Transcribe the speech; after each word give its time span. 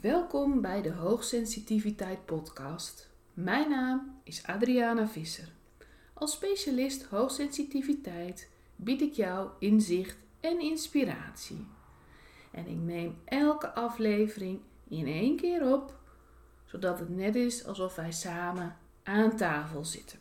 Welkom 0.00 0.60
bij 0.60 0.82
de 0.82 0.92
Hoogsensitiviteit 0.92 2.24
Podcast. 2.24 3.10
Mijn 3.34 3.70
naam 3.70 4.20
is 4.22 4.46
Adriana 4.46 5.08
Visser. 5.08 5.48
Als 6.14 6.32
specialist 6.32 7.04
hoogsensitiviteit 7.04 8.50
bied 8.76 9.00
ik 9.00 9.12
jou 9.12 9.50
inzicht 9.58 10.16
en 10.40 10.60
inspiratie. 10.60 11.66
En 12.50 12.66
ik 12.66 12.76
neem 12.76 13.18
elke 13.24 13.74
aflevering 13.74 14.60
in 14.88 15.06
één 15.06 15.36
keer 15.36 15.72
op, 15.72 15.94
zodat 16.64 16.98
het 16.98 17.08
net 17.08 17.34
is 17.34 17.66
alsof 17.66 17.94
wij 17.94 18.12
samen 18.12 18.76
aan 19.02 19.36
tafel 19.36 19.84
zitten. 19.84 20.18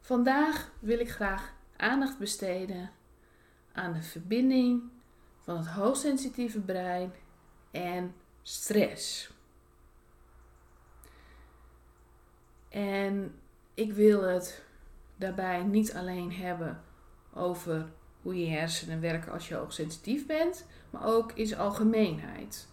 Vandaag 0.00 0.72
wil 0.78 0.98
ik 0.98 1.10
graag 1.10 1.54
aandacht 1.76 2.18
besteden 2.18 2.90
aan 3.72 3.92
de 3.92 4.02
verbinding 4.02 4.82
van 5.42 5.56
het 5.56 5.66
hoogsensitieve 5.66 6.60
brein 6.60 7.12
en 7.70 8.14
stress. 8.42 9.30
En 12.68 13.34
ik 13.74 13.92
wil 13.92 14.22
het 14.22 14.64
daarbij 15.16 15.62
niet 15.62 15.94
alleen 15.94 16.32
hebben 16.32 16.82
over 17.34 17.92
hoe 18.22 18.38
je 18.38 18.50
hersenen 18.50 19.00
werken 19.00 19.32
als 19.32 19.48
je 19.48 19.54
hoogsensitief 19.54 20.26
bent, 20.26 20.66
maar 20.90 21.04
ook 21.04 21.32
in 21.32 21.56
algemeenheid. 21.56 22.68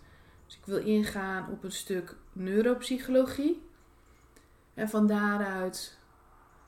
Dus 0.46 0.58
ik 0.58 0.66
wil 0.66 0.78
ingaan 0.78 1.52
op 1.52 1.64
een 1.64 1.72
stuk 1.72 2.16
neuropsychologie 2.34 3.68
en 4.74 4.90
van 4.90 5.08
daaruit 5.08 5.99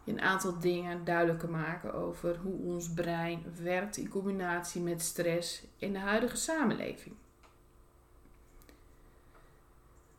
een 0.06 0.22
aantal 0.22 0.60
dingen 0.60 1.04
duidelijker 1.04 1.50
maken 1.50 1.94
over 1.94 2.38
hoe 2.38 2.60
ons 2.60 2.90
brein 2.90 3.44
werkt 3.64 3.98
in 3.98 4.10
combinatie 4.10 4.82
met 4.82 5.02
stress 5.02 5.64
in 5.78 5.94
de 5.94 6.00
huidige 6.00 6.38
samenleving. 6.38 7.16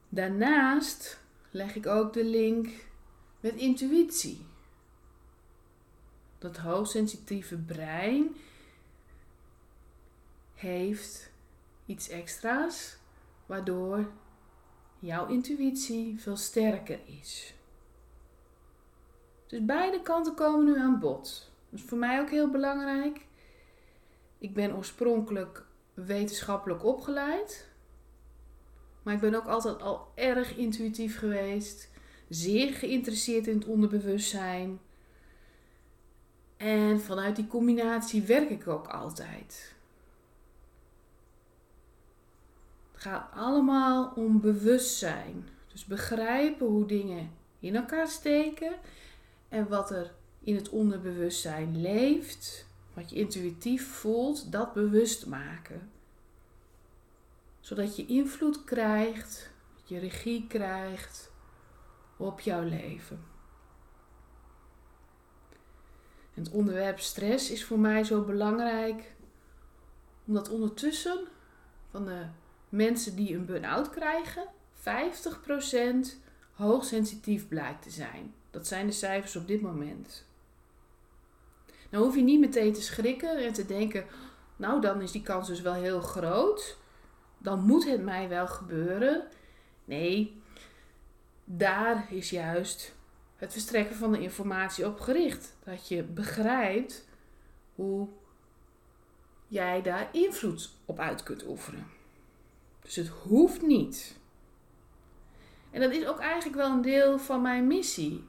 Daarnaast 0.09 1.21
leg 1.51 1.75
ik 1.75 1.87
ook 1.87 2.13
de 2.13 2.25
link 2.25 2.69
met 3.41 3.55
intuïtie. 3.55 4.47
Dat 6.39 6.57
hoogsensitieve 6.57 7.57
brein 7.57 8.37
heeft 10.55 11.31
iets 11.87 12.09
extra's 12.09 12.97
waardoor 13.47 14.11
jouw 14.99 15.27
intuïtie 15.27 16.21
veel 16.21 16.37
sterker 16.37 17.01
is. 17.21 17.55
Dus 19.53 19.65
beide 19.65 20.03
kanten 20.03 20.35
komen 20.35 20.65
nu 20.65 20.79
aan 20.79 20.99
bod. 20.99 21.51
Dat 21.71 21.81
is 21.81 21.87
voor 21.87 21.99
mij 21.99 22.21
ook 22.21 22.31
heel 22.31 22.51
belangrijk. 22.51 23.27
Ik 24.39 24.55
ben 24.55 24.77
oorspronkelijk 24.77 25.65
wetenschappelijk 25.95 26.85
opgeleid. 26.85 27.69
Maar 29.03 29.15
ik 29.15 29.21
ben 29.21 29.35
ook 29.35 29.47
altijd 29.47 29.83
al 29.83 30.13
erg 30.15 30.57
intuïtief 30.57 31.19
geweest. 31.19 31.91
Zeer 32.29 32.73
geïnteresseerd 32.73 33.47
in 33.47 33.55
het 33.55 33.67
onderbewustzijn. 33.67 34.81
En 36.57 37.01
vanuit 37.01 37.37
die 37.37 37.47
combinatie 37.47 38.23
werk 38.23 38.51
ik 38.51 38.69
ook 38.69 38.87
altijd. 38.87 39.75
Het 42.93 43.01
gaat 43.03 43.31
allemaal 43.35 44.13
om 44.15 44.41
bewustzijn. 44.41 45.49
Dus 45.73 45.85
begrijpen 45.85 46.67
hoe 46.67 46.87
dingen 46.87 47.31
in 47.59 47.77
elkaar 47.77 48.09
steken 48.09 48.73
en 49.53 49.69
wat 49.69 49.91
er 49.91 50.15
in 50.41 50.55
het 50.55 50.69
onderbewustzijn 50.69 51.81
leeft, 51.81 52.67
wat 52.95 53.11
je 53.11 53.17
intuïtief 53.17 53.89
voelt, 53.89 54.53
dat 54.53 54.73
bewust 54.73 55.27
maken. 55.27 55.91
Zodat 57.61 57.97
je 57.97 58.07
invloed 58.07 58.65
krijgt, 58.65 59.51
je 59.85 59.99
regie 59.99 60.47
krijgt 60.47 61.31
op 62.17 62.41
jouw 62.41 62.63
leven. 62.63 63.25
En 66.35 66.43
het 66.43 66.51
onderwerp 66.51 67.01
stress 67.01 67.51
is 67.51 67.65
voor 67.65 67.79
mij 67.79 68.05
zo 68.05 68.25
belangrijk, 68.25 69.15
omdat 70.25 70.49
ondertussen 70.49 71.27
van 71.91 72.05
de 72.05 72.27
mensen 72.69 73.17
die 73.17 73.35
een 73.35 73.47
burn-out 73.47 73.91
krijgen, 73.91 74.47
50% 74.75 74.81
hoogsensitief 76.53 77.49
blijkt 77.49 77.83
te 77.83 77.91
zijn. 77.91 78.35
Dat 78.53 78.67
zijn 78.67 78.87
de 78.87 78.93
cijfers 78.93 79.37
op 79.37 79.47
dit 79.47 79.61
moment. 79.61 80.27
Nou 81.91 82.05
hoef 82.05 82.15
je 82.15 82.23
niet 82.23 82.41
meteen 82.41 82.73
te 82.73 82.83
schrikken 82.83 83.45
en 83.45 83.53
te 83.53 83.67
denken, 83.67 84.05
nou 84.57 84.81
dan 84.81 85.01
is 85.01 85.13
die 85.13 85.23
kans 85.23 85.47
dus 85.49 85.61
wel 85.61 85.75
heel 85.75 86.01
groot. 86.01 86.77
Dan 87.39 87.65
moet 87.65 87.85
het 87.85 88.03
mij 88.03 88.29
wel 88.29 88.47
gebeuren. 88.47 89.29
Nee, 89.85 90.43
daar 91.45 92.07
is 92.13 92.31
juist 92.31 92.95
het 93.37 93.53
verstrekken 93.53 93.97
van 93.97 94.13
de 94.13 94.21
informatie 94.21 94.87
op 94.87 95.01
gericht. 95.01 95.57
Dat 95.65 95.89
je 95.89 96.03
begrijpt 96.03 97.07
hoe 97.75 98.09
jij 99.49 99.83
daar 99.83 100.09
invloed 100.13 100.71
op 100.85 100.99
uit 100.99 101.23
kunt 101.23 101.47
oefenen. 101.47 101.87
Dus 102.83 102.97
het 102.97 103.09
hoeft 103.09 103.63
niet. 103.63 104.21
En 105.71 105.81
dat 105.81 105.93
is 105.93 106.07
ook 106.07 106.19
eigenlijk 106.19 106.57
wel 106.57 106.71
een 106.71 106.83
deel 106.83 107.19
van 107.19 107.43
mijn 107.43 107.67
missie. 107.67 108.25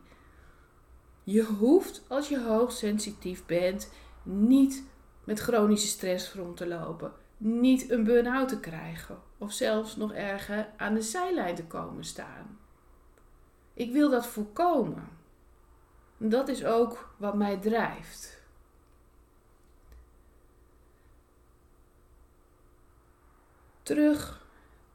Je 1.23 1.43
hoeft 1.43 2.03
als 2.07 2.29
je 2.29 2.41
hoogsensitief 2.41 3.45
bent 3.45 3.91
niet 4.23 4.83
met 5.23 5.39
chronische 5.39 5.87
stress 5.87 6.33
rond 6.33 6.57
te 6.57 6.67
lopen, 6.67 7.11
niet 7.37 7.89
een 7.89 8.03
burn-out 8.03 8.47
te 8.47 8.59
krijgen 8.59 9.21
of 9.37 9.51
zelfs 9.51 9.95
nog 9.95 10.13
erger 10.13 10.69
aan 10.77 10.93
de 10.93 11.01
zijlijn 11.01 11.55
te 11.55 11.65
komen 11.65 12.03
staan. 12.03 12.59
Ik 13.73 13.91
wil 13.91 14.09
dat 14.09 14.27
voorkomen. 14.27 15.09
Dat 16.17 16.47
is 16.47 16.65
ook 16.65 17.15
wat 17.17 17.35
mij 17.35 17.57
drijft. 17.57 18.41
Terug 23.83 24.45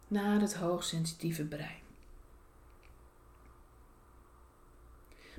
naar 0.09 0.41
het 0.41 0.55
hoogsensitieve 0.55 1.45
brein. 1.45 1.88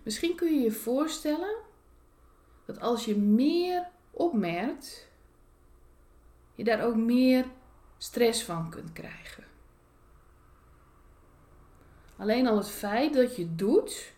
Misschien 0.03 0.35
kun 0.35 0.53
je 0.53 0.59
je 0.59 0.71
voorstellen 0.71 1.55
dat 2.65 2.79
als 2.79 3.05
je 3.05 3.17
meer 3.17 3.87
opmerkt, 4.11 5.07
je 6.55 6.63
daar 6.63 6.85
ook 6.85 6.95
meer 6.95 7.45
stress 7.97 8.43
van 8.43 8.69
kunt 8.69 8.93
krijgen. 8.93 9.43
Alleen 12.17 12.47
al 12.47 12.57
het 12.57 12.69
feit 12.69 13.13
dat 13.13 13.35
je 13.35 13.55
doet, 13.55 14.13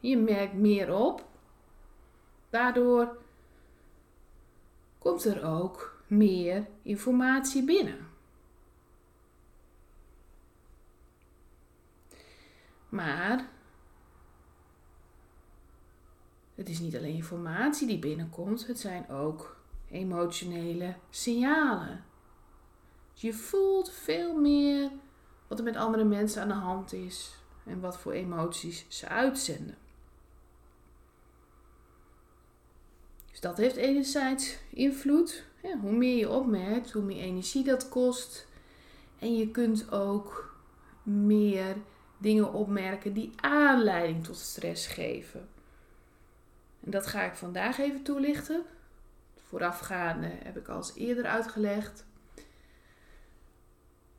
je 0.00 0.16
merkt 0.16 0.54
meer 0.54 0.94
op, 0.94 1.24
daardoor 2.50 3.16
komt 4.98 5.24
er 5.24 5.44
ook 5.44 6.02
meer 6.06 6.66
informatie 6.82 7.64
binnen. 7.64 8.08
Maar 12.88 13.48
het 16.54 16.68
is 16.68 16.80
niet 16.80 16.96
alleen 16.96 17.14
informatie 17.14 17.86
die 17.86 17.98
binnenkomt, 17.98 18.66
het 18.66 18.80
zijn 18.80 19.08
ook 19.08 19.56
emotionele 19.90 20.94
signalen. 21.10 22.04
Dus 23.12 23.22
je 23.22 23.32
voelt 23.32 23.90
veel 23.90 24.40
meer 24.40 24.90
wat 25.48 25.58
er 25.58 25.64
met 25.64 25.76
andere 25.76 26.04
mensen 26.04 26.42
aan 26.42 26.48
de 26.48 26.54
hand 26.54 26.92
is 26.92 27.34
en 27.64 27.80
wat 27.80 27.98
voor 27.98 28.12
emoties 28.12 28.86
ze 28.88 29.08
uitzenden. 29.08 29.76
Dus 33.30 33.40
dat 33.40 33.56
heeft 33.56 33.76
enerzijds 33.76 34.58
invloed. 34.70 35.44
Ja, 35.62 35.78
hoe 35.78 35.92
meer 35.92 36.16
je 36.16 36.30
opmerkt, 36.30 36.90
hoe 36.92 37.02
meer 37.02 37.22
energie 37.22 37.64
dat 37.64 37.88
kost. 37.88 38.46
En 39.18 39.36
je 39.36 39.50
kunt 39.50 39.92
ook 39.92 40.54
meer 41.02 41.76
dingen 42.18 42.52
opmerken 42.52 43.12
die 43.12 43.32
aanleiding 43.36 44.24
tot 44.24 44.36
stress 44.36 44.86
geven. 44.86 45.48
En 46.84 46.90
dat 46.90 47.06
ga 47.06 47.22
ik 47.22 47.34
vandaag 47.34 47.78
even 47.78 48.02
toelichten. 48.02 48.62
Voorafgaande 49.46 50.30
heb 50.42 50.56
ik 50.56 50.68
al 50.68 50.76
eens 50.76 50.94
eerder 50.94 51.26
uitgelegd. 51.26 52.04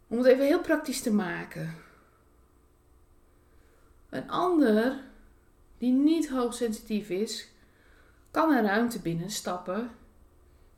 Om 0.07 0.17
het 0.17 0.25
even 0.25 0.45
heel 0.45 0.61
praktisch 0.61 1.01
te 1.01 1.13
maken. 1.13 1.75
Een 4.09 4.29
ander 4.29 5.03
die 5.77 5.91
niet 5.91 6.29
hoogsensitief 6.29 7.09
is, 7.09 7.49
kan 8.31 8.51
een 8.51 8.65
ruimte 8.65 8.99
binnenstappen 8.99 9.89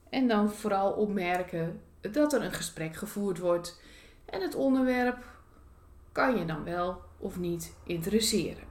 en 0.09 0.27
dan 0.27 0.51
vooral 0.51 0.91
opmerken 0.91 1.81
dat 2.01 2.33
er 2.33 2.41
een 2.41 2.53
gesprek 2.53 2.95
gevoerd 2.95 3.37
wordt 3.37 3.81
en 4.25 4.41
het 4.41 4.55
onderwerp 4.55 5.25
kan 6.11 6.37
je 6.37 6.45
dan 6.45 6.63
wel 6.63 7.01
of 7.17 7.37
niet 7.37 7.75
interesseren. 7.83 8.66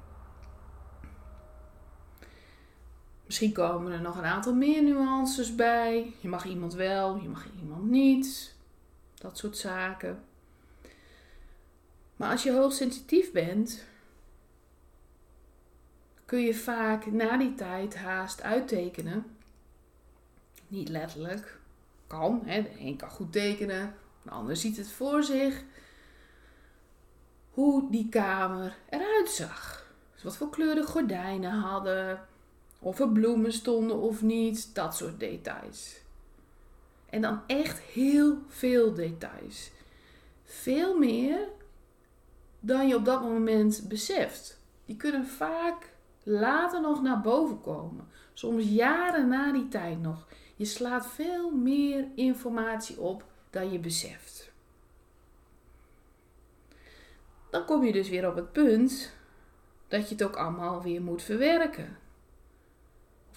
Misschien 3.26 3.52
komen 3.52 3.92
er 3.92 4.00
nog 4.00 4.16
een 4.16 4.24
aantal 4.24 4.54
meer 4.54 4.82
nuances 4.82 5.54
bij. 5.54 6.14
Je 6.20 6.28
mag 6.28 6.44
iemand 6.44 6.74
wel, 6.74 7.16
je 7.16 7.28
mag 7.28 7.46
iemand 7.60 7.90
niet. 7.90 8.54
dat 9.14 9.38
soort 9.38 9.56
zaken. 9.56 10.24
Maar 12.16 12.30
als 12.30 12.42
je 12.42 12.52
hoogsensitief 12.52 13.32
bent, 13.32 13.84
kun 16.24 16.40
je 16.40 16.54
vaak 16.54 17.06
na 17.06 17.36
die 17.36 17.54
tijd 17.54 17.96
haast 17.96 18.42
uittekenen. 18.42 19.36
Niet 20.68 20.88
letterlijk, 20.88 21.58
kan. 22.06 22.42
Hè? 22.44 22.62
De 22.62 22.80
een 22.80 22.96
kan 22.96 23.10
goed 23.10 23.32
tekenen, 23.32 23.94
de 24.22 24.30
ander 24.30 24.56
ziet 24.56 24.76
het 24.76 24.90
voor 24.90 25.22
zich. 25.22 25.62
Hoe 27.50 27.90
die 27.90 28.08
kamer 28.08 28.76
eruit 28.88 29.30
zag. 29.30 29.90
Dus 30.14 30.22
wat 30.22 30.36
voor 30.36 30.50
kleur 30.50 30.74
de 30.74 30.86
gordijnen 30.86 31.52
hadden. 31.52 32.26
Of 32.86 33.00
er 33.00 33.08
bloemen 33.08 33.52
stonden 33.52 34.00
of 34.00 34.22
niet. 34.22 34.74
Dat 34.74 34.96
soort 34.96 35.20
details. 35.20 36.00
En 37.10 37.20
dan 37.20 37.40
echt 37.46 37.78
heel 37.78 38.38
veel 38.48 38.94
details. 38.94 39.70
Veel 40.44 40.98
meer 40.98 41.48
dan 42.60 42.88
je 42.88 42.96
op 42.96 43.04
dat 43.04 43.22
moment 43.22 43.84
beseft. 43.88 44.60
Die 44.84 44.96
kunnen 44.96 45.26
vaak 45.26 45.92
later 46.22 46.80
nog 46.80 47.02
naar 47.02 47.20
boven 47.20 47.60
komen. 47.60 48.08
Soms 48.32 48.64
jaren 48.64 49.28
na 49.28 49.52
die 49.52 49.68
tijd 49.68 50.00
nog. 50.00 50.26
Je 50.56 50.64
slaat 50.64 51.06
veel 51.06 51.50
meer 51.50 52.06
informatie 52.14 53.00
op 53.00 53.24
dan 53.50 53.72
je 53.72 53.78
beseft. 53.78 54.52
Dan 57.50 57.64
kom 57.64 57.84
je 57.84 57.92
dus 57.92 58.08
weer 58.08 58.28
op 58.28 58.36
het 58.36 58.52
punt 58.52 59.12
dat 59.88 60.08
je 60.08 60.14
het 60.14 60.22
ook 60.22 60.36
allemaal 60.36 60.82
weer 60.82 61.02
moet 61.02 61.22
verwerken. 61.22 62.04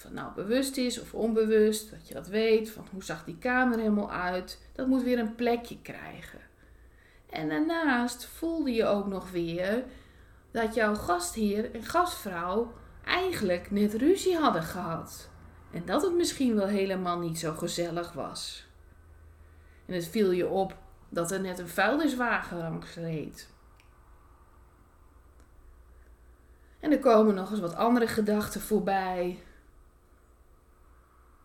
Of 0.06 0.12
nou 0.12 0.34
bewust 0.36 0.78
is 0.78 1.02
of 1.02 1.14
onbewust, 1.14 1.92
dat 1.92 2.08
je 2.08 2.14
dat 2.14 2.28
weet, 2.28 2.70
van 2.70 2.88
hoe 2.92 3.04
zag 3.04 3.24
die 3.24 3.38
kamer 3.38 3.78
helemaal 3.78 4.12
uit, 4.12 4.62
dat 4.76 4.88
moet 4.88 5.04
weer 5.04 5.20
een 5.20 5.36
plekje 5.36 5.82
krijgen. 5.82 6.40
En 7.30 7.50
daarnaast 7.50 8.26
voelde 8.26 8.72
je 8.72 8.86
ook 8.86 9.08
nog 9.08 9.32
weer 9.32 9.84
dat 10.52 10.74
jouw 10.74 10.96
gastheer 10.96 11.76
en 11.76 11.84
gastvrouw 11.84 12.74
eigenlijk 13.06 13.72
net 13.72 13.94
ruzie 13.94 14.38
hadden 14.38 14.64
gehad. 14.64 15.30
En 15.72 15.86
dat 15.86 16.02
het 16.02 16.16
misschien 16.16 16.56
wel 16.56 16.68
helemaal 16.68 17.20
niet 17.20 17.40
zo 17.40 17.54
gezellig 17.54 18.14
was. 18.14 18.68
En 19.86 19.94
het 19.94 20.08
viel 20.08 20.32
je 20.32 20.48
op 20.48 20.78
dat 21.10 21.32
er 21.32 21.42
net 21.42 21.60
een 21.60 21.68
vuilniswagen 21.68 22.58
langs 22.58 22.96
reed. 22.96 23.50
En 26.80 26.92
er 26.92 27.00
komen 27.00 27.36
nog 27.36 27.52
eens 27.52 27.60
wat 27.60 27.76
andere 27.76 28.08
gedachten 28.08 28.62
voorbij. 28.62 29.44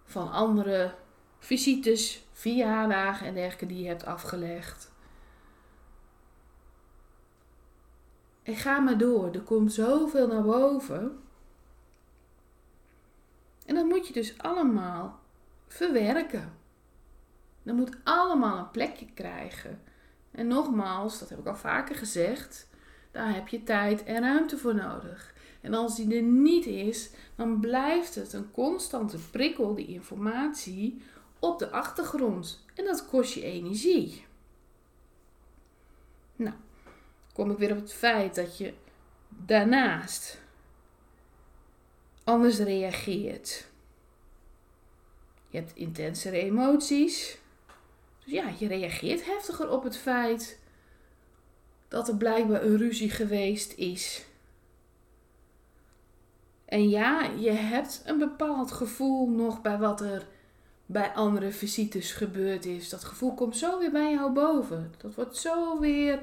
Van 0.04 0.30
andere 0.30 0.94
visites, 1.38 2.24
verjaardagen 2.32 3.26
en 3.26 3.34
dergelijke 3.34 3.66
die 3.66 3.82
je 3.82 3.88
hebt 3.88 4.04
afgelegd. 4.04 4.92
En 8.42 8.56
ga 8.56 8.78
maar 8.78 8.98
door. 8.98 9.32
Er 9.32 9.40
komt 9.40 9.72
zoveel 9.72 10.26
naar 10.26 10.42
boven. 10.42 11.18
En 13.66 13.74
dat 13.74 13.84
moet 13.84 14.06
je 14.06 14.12
dus 14.12 14.38
allemaal 14.38 15.20
verwerken. 15.66 16.52
Dat 17.62 17.74
moet 17.74 17.96
allemaal 18.04 18.58
een 18.58 18.70
plekje 18.70 19.06
krijgen. 19.14 19.82
En 20.30 20.46
nogmaals, 20.46 21.18
dat 21.18 21.28
heb 21.28 21.38
ik 21.38 21.46
al 21.46 21.56
vaker 21.56 21.96
gezegd, 21.96 22.68
daar 23.10 23.34
heb 23.34 23.48
je 23.48 23.62
tijd 23.62 24.04
en 24.04 24.22
ruimte 24.22 24.58
voor 24.58 24.74
nodig. 24.74 25.33
En 25.64 25.74
als 25.74 25.96
die 25.96 26.16
er 26.16 26.22
niet 26.22 26.66
is, 26.66 27.10
dan 27.36 27.60
blijft 27.60 28.14
het 28.14 28.32
een 28.32 28.50
constante 28.50 29.18
prikkel, 29.30 29.74
die 29.74 29.86
informatie, 29.86 31.02
op 31.38 31.58
de 31.58 31.70
achtergrond. 31.70 32.64
En 32.74 32.84
dat 32.84 33.06
kost 33.06 33.34
je 33.34 33.42
energie. 33.42 34.24
Nou, 36.36 36.54
kom 37.32 37.50
ik 37.50 37.58
weer 37.58 37.70
op 37.70 37.76
het 37.76 37.92
feit 37.92 38.34
dat 38.34 38.58
je 38.58 38.74
daarnaast 39.28 40.40
anders 42.24 42.58
reageert. 42.58 43.66
Je 45.48 45.58
hebt 45.58 45.74
intensere 45.74 46.38
emoties. 46.38 47.38
Dus 48.24 48.32
ja, 48.32 48.52
je 48.58 48.66
reageert 48.66 49.26
heftiger 49.26 49.70
op 49.70 49.82
het 49.82 49.96
feit 49.96 50.58
dat 51.88 52.08
er 52.08 52.16
blijkbaar 52.16 52.62
een 52.62 52.76
ruzie 52.76 53.10
geweest 53.10 53.72
is. 53.72 54.24
En 56.64 56.88
ja, 56.88 57.22
je 57.22 57.50
hebt 57.50 58.02
een 58.04 58.18
bepaald 58.18 58.72
gevoel 58.72 59.28
nog 59.28 59.62
bij 59.62 59.78
wat 59.78 60.00
er 60.00 60.26
bij 60.86 61.12
andere 61.14 61.52
visites 61.52 62.12
gebeurd 62.12 62.64
is. 62.64 62.88
Dat 62.88 63.04
gevoel 63.04 63.34
komt 63.34 63.56
zo 63.56 63.78
weer 63.78 63.90
bij 63.90 64.12
jou 64.12 64.32
boven. 64.32 64.94
Dat 64.98 65.14
wordt 65.14 65.36
zo 65.36 65.78
weer 65.80 66.20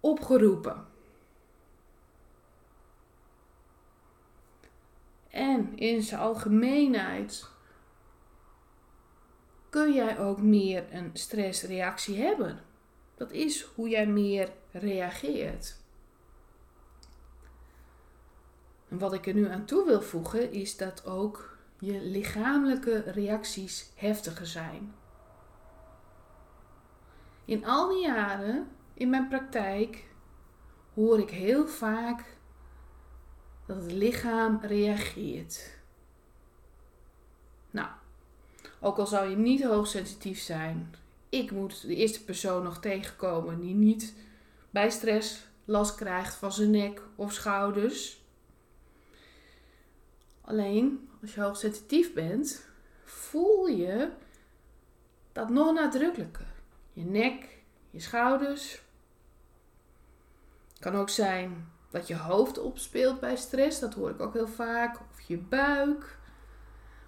opgeroepen. 0.00 0.86
En 5.30 5.78
in 5.78 6.02
zijn 6.02 6.20
algemeenheid 6.20 7.48
kun 9.70 9.92
jij 9.92 10.18
ook 10.18 10.40
meer 10.40 10.94
een 10.94 11.10
stressreactie 11.12 12.16
hebben. 12.22 12.60
Dat 13.14 13.32
is 13.32 13.62
hoe 13.62 13.88
jij 13.88 14.06
meer 14.06 14.52
reageert. 14.70 15.79
En 18.90 18.98
wat 18.98 19.12
ik 19.12 19.26
er 19.26 19.34
nu 19.34 19.48
aan 19.48 19.64
toe 19.64 19.84
wil 19.84 20.02
voegen 20.02 20.52
is 20.52 20.76
dat 20.76 21.06
ook 21.06 21.56
je 21.78 22.00
lichamelijke 22.00 22.98
reacties 23.06 23.90
heftiger 23.94 24.46
zijn. 24.46 24.94
In 27.44 27.64
al 27.64 27.88
die 27.88 28.06
jaren 28.06 28.68
in 28.94 29.10
mijn 29.10 29.28
praktijk 29.28 30.04
hoor 30.94 31.18
ik 31.18 31.30
heel 31.30 31.66
vaak 31.66 32.36
dat 33.66 33.76
het 33.76 33.92
lichaam 33.92 34.58
reageert. 34.62 35.78
Nou, 37.70 37.88
ook 38.80 38.98
al 38.98 39.06
zou 39.06 39.28
je 39.28 39.36
niet 39.36 39.64
hoogsensitief 39.64 40.40
zijn, 40.40 40.94
ik 41.28 41.50
moet 41.50 41.82
de 41.86 41.94
eerste 41.94 42.24
persoon 42.24 42.62
nog 42.62 42.80
tegenkomen 42.80 43.60
die 43.60 43.74
niet 43.74 44.14
bij 44.70 44.90
stress 44.90 45.46
last 45.64 45.94
krijgt 45.94 46.34
van 46.34 46.52
zijn 46.52 46.70
nek 46.70 47.02
of 47.16 47.32
schouders. 47.32 48.19
Alleen 50.50 51.08
als 51.22 51.34
je 51.34 51.40
hoogsensitief 51.40 52.12
bent, 52.12 52.64
voel 53.04 53.66
je 53.66 54.10
dat 55.32 55.48
nog 55.48 55.72
nadrukkelijker. 55.72 56.46
Je 56.92 57.04
nek, 57.04 57.58
je 57.90 58.00
schouders. 58.00 58.82
Kan 60.78 60.94
ook 60.94 61.08
zijn 61.08 61.68
dat 61.90 62.06
je 62.06 62.16
hoofd 62.16 62.58
opspeelt 62.58 63.20
bij 63.20 63.36
stress, 63.36 63.80
dat 63.80 63.94
hoor 63.94 64.10
ik 64.10 64.20
ook 64.20 64.32
heel 64.32 64.48
vaak, 64.48 65.00
of 65.10 65.20
je 65.20 65.38
buik. 65.38 66.18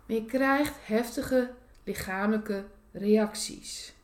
Maar 0.07 0.17
je 0.17 0.25
krijgt 0.25 0.87
heftige 0.87 1.51
lichamelijke 1.85 2.65
reacties. 2.93 3.95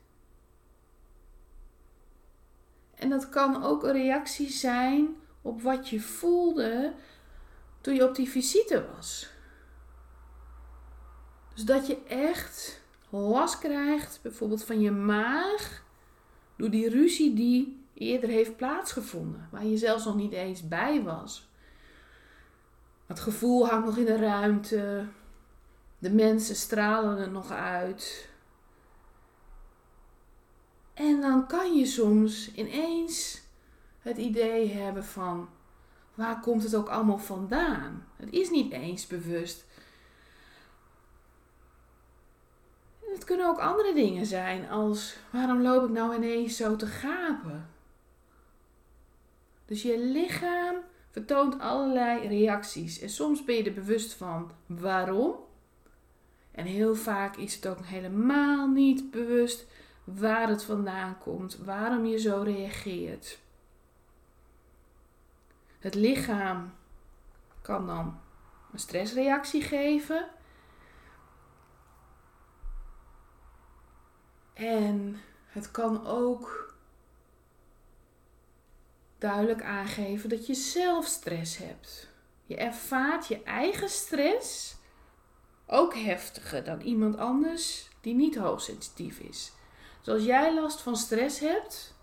En 2.95 3.09
dat 3.09 3.29
kan 3.29 3.65
ook 3.65 3.83
een 3.83 3.93
reactie 3.93 4.51
zijn 4.51 5.17
op 5.43 5.63
wat 5.63 5.89
je 5.89 6.01
voelde 6.01 6.95
toen 7.89 7.97
je 7.97 8.09
op 8.09 8.15
die 8.15 8.29
visite 8.29 8.87
was. 8.95 9.29
Dus 11.55 11.65
dat 11.65 11.87
je 11.87 12.03
echt 12.03 12.83
last 13.11 13.59
krijgt, 13.59 14.19
bijvoorbeeld 14.23 14.65
van 14.65 14.81
je 14.81 14.91
maag, 14.91 15.85
door 16.57 16.71
die 16.71 16.89
ruzie 16.89 17.35
die 17.35 17.85
eerder 17.95 18.29
heeft 18.29 18.57
plaatsgevonden, 18.57 19.49
waar 19.51 19.65
je 19.65 19.77
zelfs 19.77 20.05
nog 20.05 20.17
niet 20.17 20.33
eens 20.33 20.69
bij 20.69 21.03
was. 21.03 21.51
Het 23.07 23.21
gevoel 23.21 23.69
hangt 23.69 23.87
nog 23.87 23.97
in 23.97 24.05
de 24.05 24.17
ruimte, 24.17 25.07
de 25.99 26.11
mensen 26.11 26.57
stralen 26.57 27.19
er 27.19 27.31
nog 27.31 27.51
uit. 27.51 28.29
En 30.95 31.21
dan 31.21 31.47
kan 31.47 31.77
je 31.77 31.87
soms 31.87 32.55
ineens 32.55 33.43
het 33.99 34.17
idee 34.17 34.73
hebben 34.73 35.05
van 35.05 35.49
waar 36.19 36.41
komt 36.41 36.63
het 36.63 36.75
ook 36.75 36.89
allemaal 36.89 37.19
vandaan? 37.19 38.07
Het 38.17 38.33
is 38.33 38.51
niet 38.51 38.73
eens 38.73 39.07
bewust. 39.07 39.65
Het 43.01 43.25
kunnen 43.25 43.47
ook 43.47 43.59
andere 43.59 43.95
dingen 43.95 44.27
zijn 44.27 44.69
als 44.69 45.17
waarom 45.31 45.63
loop 45.63 45.85
ik 45.85 45.91
nou 45.91 46.15
ineens 46.15 46.57
zo 46.57 46.77
te 46.77 46.87
gapen? 46.87 47.69
Dus 49.65 49.83
je 49.83 49.99
lichaam 49.99 50.77
vertoont 51.11 51.59
allerlei 51.59 52.29
reacties. 52.29 53.01
En 53.01 53.11
soms 53.11 53.45
ben 53.45 53.55
je 53.55 53.65
er 53.65 53.73
bewust 53.73 54.13
van 54.13 54.51
waarom. 54.67 55.35
En 56.51 56.67
heel 56.67 56.95
vaak 56.95 57.37
is 57.37 57.55
het 57.55 57.67
ook 57.67 57.85
helemaal 57.85 58.69
niet 58.69 59.11
bewust 59.11 59.67
waar 60.05 60.49
het 60.49 60.65
vandaan 60.65 61.19
komt, 61.19 61.59
waarom 61.65 62.07
je 62.07 62.19
zo 62.19 62.43
reageert. 62.43 63.39
Het 65.79 65.95
lichaam 65.95 66.75
kan 67.63 67.87
dan 67.87 68.21
een 68.73 68.79
stressreactie 68.79 69.63
geven. 69.63 70.29
En 74.55 75.21
Het 75.49 75.71
kan 75.71 76.07
ook 76.07 76.75
duidelijk 79.19 79.63
aangeven 79.63 80.29
dat 80.29 80.47
je 80.47 80.55
zelf 80.55 81.07
stress 81.07 81.57
hebt. 81.57 82.09
Je 82.45 82.57
ervaart 82.57 83.27
je 83.27 83.43
eigen 83.43 83.89
stress 83.89 84.77
ook 85.67 85.95
heftiger 85.95 86.65
dan 86.65 86.81
iemand 86.81 87.17
anders 87.17 87.89
die 88.01 88.15
niet 88.15 88.37
hoogsensitief 88.37 89.19
is. 89.19 89.53
Dus 89.99 90.15
als 90.15 90.25
jij 90.25 90.55
last 90.55 90.81
van 90.81 90.97
stress 90.97 91.41
hebt, 91.41 91.95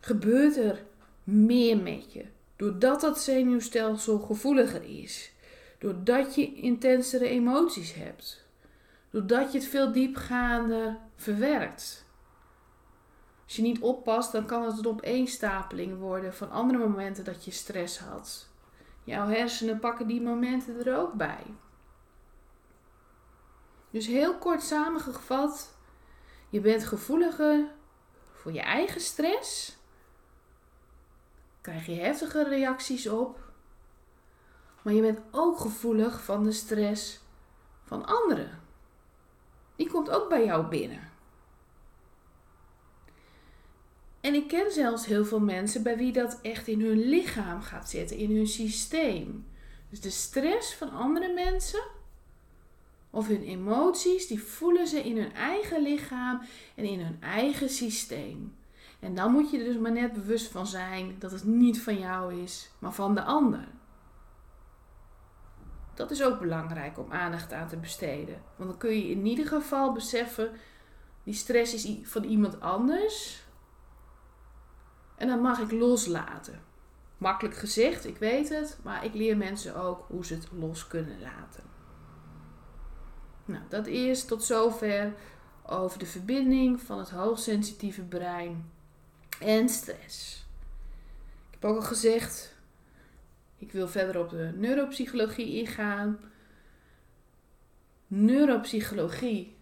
gebeurt 0.00 0.56
er 0.56 0.84
meer 1.30 1.76
met 1.76 2.12
je. 2.12 2.24
Doordat 2.56 3.00
dat 3.00 3.20
zenuwstelsel 3.20 4.18
gevoeliger 4.18 4.82
is. 4.82 5.32
Doordat 5.78 6.34
je 6.34 6.54
intensere 6.54 7.28
emoties 7.28 7.94
hebt. 7.94 8.48
Doordat 9.10 9.52
je 9.52 9.58
het 9.58 9.68
veel 9.68 9.92
diepgaander 9.92 10.98
verwerkt. 11.16 12.08
Als 13.44 13.56
je 13.56 13.62
niet 13.62 13.80
oppast, 13.80 14.32
dan 14.32 14.46
kan 14.46 14.64
het 14.64 14.78
een 14.78 14.86
opeenstapeling 14.86 15.98
worden 15.98 16.34
van 16.34 16.50
andere 16.50 16.78
momenten 16.78 17.24
dat 17.24 17.44
je 17.44 17.50
stress 17.50 17.98
had. 17.98 18.48
Jouw 19.04 19.28
hersenen 19.28 19.78
pakken 19.78 20.06
die 20.06 20.20
momenten 20.20 20.86
er 20.86 20.96
ook 20.96 21.12
bij. 21.12 21.42
Dus 23.90 24.06
heel 24.06 24.38
kort 24.38 24.62
samengevat, 24.62 25.74
je 26.48 26.60
bent 26.60 26.84
gevoeliger 26.84 27.64
voor 28.32 28.52
je 28.52 28.60
eigen 28.60 29.00
stress. 29.00 29.78
Krijg 31.60 31.86
je 31.86 31.94
heftige 31.94 32.48
reacties 32.48 33.08
op. 33.08 33.38
Maar 34.82 34.92
je 34.92 35.00
bent 35.00 35.20
ook 35.30 35.58
gevoelig 35.58 36.24
van 36.24 36.44
de 36.44 36.52
stress 36.52 37.20
van 37.84 38.06
anderen. 38.06 38.60
Die 39.76 39.90
komt 39.90 40.10
ook 40.10 40.28
bij 40.28 40.44
jou 40.44 40.66
binnen. 40.66 41.10
En 44.20 44.34
ik 44.34 44.48
ken 44.48 44.72
zelfs 44.72 45.06
heel 45.06 45.24
veel 45.24 45.40
mensen 45.40 45.82
bij 45.82 45.96
wie 45.96 46.12
dat 46.12 46.38
echt 46.42 46.68
in 46.68 46.80
hun 46.80 47.08
lichaam 47.08 47.62
gaat 47.62 47.90
zitten, 47.90 48.16
in 48.16 48.36
hun 48.36 48.46
systeem. 48.46 49.46
Dus 49.88 50.00
de 50.00 50.10
stress 50.10 50.74
van 50.74 50.90
andere 50.90 51.32
mensen 51.32 51.82
of 53.10 53.26
hun 53.26 53.42
emoties, 53.42 54.26
die 54.26 54.42
voelen 54.42 54.86
ze 54.86 55.02
in 55.02 55.16
hun 55.16 55.32
eigen 55.32 55.82
lichaam 55.82 56.40
en 56.74 56.84
in 56.84 57.00
hun 57.00 57.16
eigen 57.20 57.68
systeem. 57.68 58.54
En 59.00 59.14
dan 59.14 59.32
moet 59.32 59.50
je 59.50 59.58
er 59.58 59.64
dus 59.64 59.78
maar 59.78 59.92
net 59.92 60.12
bewust 60.12 60.50
van 60.50 60.66
zijn 60.66 61.16
dat 61.18 61.30
het 61.30 61.44
niet 61.44 61.82
van 61.82 61.98
jou 61.98 62.42
is, 62.42 62.70
maar 62.78 62.92
van 62.92 63.14
de 63.14 63.22
ander. 63.22 63.68
Dat 65.94 66.10
is 66.10 66.22
ook 66.22 66.40
belangrijk 66.40 66.98
om 66.98 67.12
aandacht 67.12 67.52
aan 67.52 67.68
te 67.68 67.76
besteden. 67.76 68.42
Want 68.56 68.70
dan 68.70 68.78
kun 68.78 68.90
je 68.90 69.10
in 69.10 69.26
ieder 69.26 69.46
geval 69.46 69.92
beseffen, 69.92 70.50
die 71.22 71.34
stress 71.34 71.74
is 71.74 71.98
van 72.02 72.24
iemand 72.24 72.60
anders. 72.60 73.42
En 75.16 75.28
dan 75.28 75.40
mag 75.40 75.58
ik 75.58 75.70
loslaten. 75.70 76.62
Makkelijk 77.18 77.56
gezegd, 77.56 78.06
ik 78.06 78.16
weet 78.16 78.48
het, 78.48 78.78
maar 78.82 79.04
ik 79.04 79.14
leer 79.14 79.36
mensen 79.36 79.76
ook 79.76 80.04
hoe 80.08 80.24
ze 80.24 80.34
het 80.34 80.48
los 80.52 80.86
kunnen 80.86 81.20
laten. 81.20 81.62
Nou, 83.44 83.62
dat 83.68 83.86
is 83.86 84.24
tot 84.24 84.44
zover 84.44 85.14
over 85.66 85.98
de 85.98 86.06
verbinding 86.06 86.80
van 86.80 86.98
het 86.98 87.10
hoogsensitieve 87.10 88.02
brein 88.02 88.70
en 89.40 89.68
stress. 89.68 90.46
Ik 91.46 91.52
heb 91.60 91.64
ook 91.64 91.76
al 91.76 91.82
gezegd, 91.82 92.54
ik 93.56 93.72
wil 93.72 93.88
verder 93.88 94.18
op 94.18 94.30
de 94.30 94.52
neuropsychologie 94.56 95.58
ingaan. 95.58 96.18
Neuropsychologie 98.06 99.56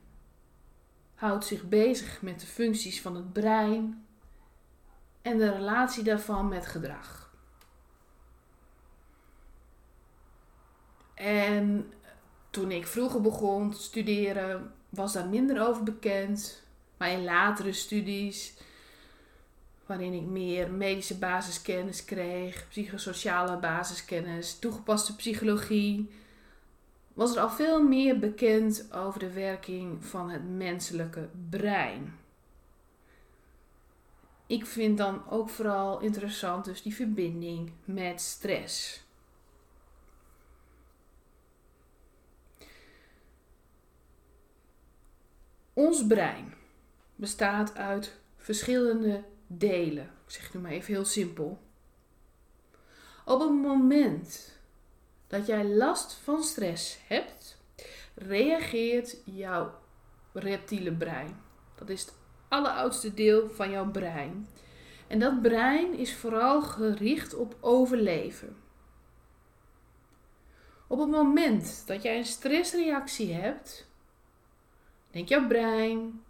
houdt 1.14 1.44
zich 1.44 1.68
bezig 1.68 2.22
met 2.22 2.40
de 2.40 2.46
functies 2.46 3.00
van 3.00 3.14
het 3.16 3.32
brein 3.32 4.06
en 5.22 5.38
de 5.38 5.52
relatie 5.52 6.02
daarvan 6.02 6.48
met 6.48 6.66
gedrag. 6.66 7.32
En 11.14 11.92
toen 12.50 12.70
ik 12.70 12.86
vroeger 12.86 13.20
begon 13.20 13.70
te 13.70 13.82
studeren, 13.82 14.72
was 14.88 15.12
daar 15.12 15.28
minder 15.28 15.66
over 15.66 15.82
bekend. 15.82 16.62
Maar 16.96 17.10
in 17.10 17.24
latere 17.24 17.72
studies, 17.72 18.54
waarin 19.88 20.12
ik 20.12 20.22
meer 20.22 20.70
medische 20.70 21.18
basiskennis 21.18 22.04
kreeg, 22.04 22.68
psychosociale 22.68 23.56
basiskennis, 23.56 24.58
toegepaste 24.58 25.16
psychologie, 25.16 26.10
was 27.14 27.34
er 27.36 27.42
al 27.42 27.50
veel 27.50 27.82
meer 27.82 28.18
bekend 28.18 28.92
over 28.92 29.20
de 29.20 29.32
werking 29.32 30.04
van 30.04 30.30
het 30.30 30.48
menselijke 30.48 31.28
brein. 31.50 32.18
Ik 34.46 34.66
vind 34.66 34.98
dan 34.98 35.28
ook 35.30 35.48
vooral 35.48 36.00
interessant 36.00 36.64
dus 36.64 36.82
die 36.82 36.94
verbinding 36.94 37.72
met 37.84 38.20
stress. 38.20 39.04
Ons 45.72 46.06
brein 46.06 46.54
bestaat 47.14 47.76
uit 47.76 48.18
verschillende 48.36 49.24
delen. 49.48 50.04
Ik 50.04 50.30
zeg 50.30 50.42
het 50.42 50.54
nu 50.54 50.60
maar 50.60 50.70
even 50.70 50.94
heel 50.94 51.04
simpel. 51.04 51.58
Op 53.24 53.40
het 53.40 53.50
moment 53.50 54.58
dat 55.26 55.46
jij 55.46 55.64
last 55.64 56.12
van 56.12 56.42
stress 56.42 56.98
hebt, 57.06 57.58
reageert 58.14 59.16
jouw 59.24 59.74
reptiele 60.32 60.92
brein. 60.92 61.40
Dat 61.74 61.88
is 61.88 62.00
het 62.00 62.14
alleroudste 62.48 63.14
deel 63.14 63.50
van 63.50 63.70
jouw 63.70 63.90
brein. 63.90 64.48
En 65.06 65.18
dat 65.18 65.42
brein 65.42 65.94
is 65.94 66.16
vooral 66.16 66.62
gericht 66.62 67.34
op 67.34 67.56
overleven. 67.60 68.56
Op 70.86 70.98
het 70.98 71.08
moment 71.08 71.82
dat 71.86 72.02
jij 72.02 72.18
een 72.18 72.24
stressreactie 72.24 73.32
hebt, 73.32 73.88
denkt 75.10 75.28
jouw 75.28 75.46
brein: 75.46 76.22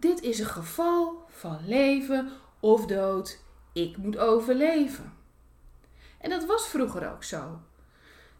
Dit 0.00 0.22
is 0.22 0.38
een 0.38 0.46
geval 0.46 1.24
van 1.28 1.58
leven 1.66 2.30
of 2.60 2.86
dood. 2.86 3.38
Ik 3.72 3.96
moet 3.96 4.18
overleven. 4.18 5.12
En 6.18 6.30
dat 6.30 6.46
was 6.46 6.68
vroeger 6.68 7.12
ook 7.12 7.24
zo. 7.24 7.60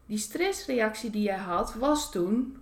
Die 0.06 0.18
stressreactie 0.18 1.10
die 1.10 1.22
jij 1.22 1.36
had, 1.36 1.74
was 1.74 2.10
toen: 2.10 2.56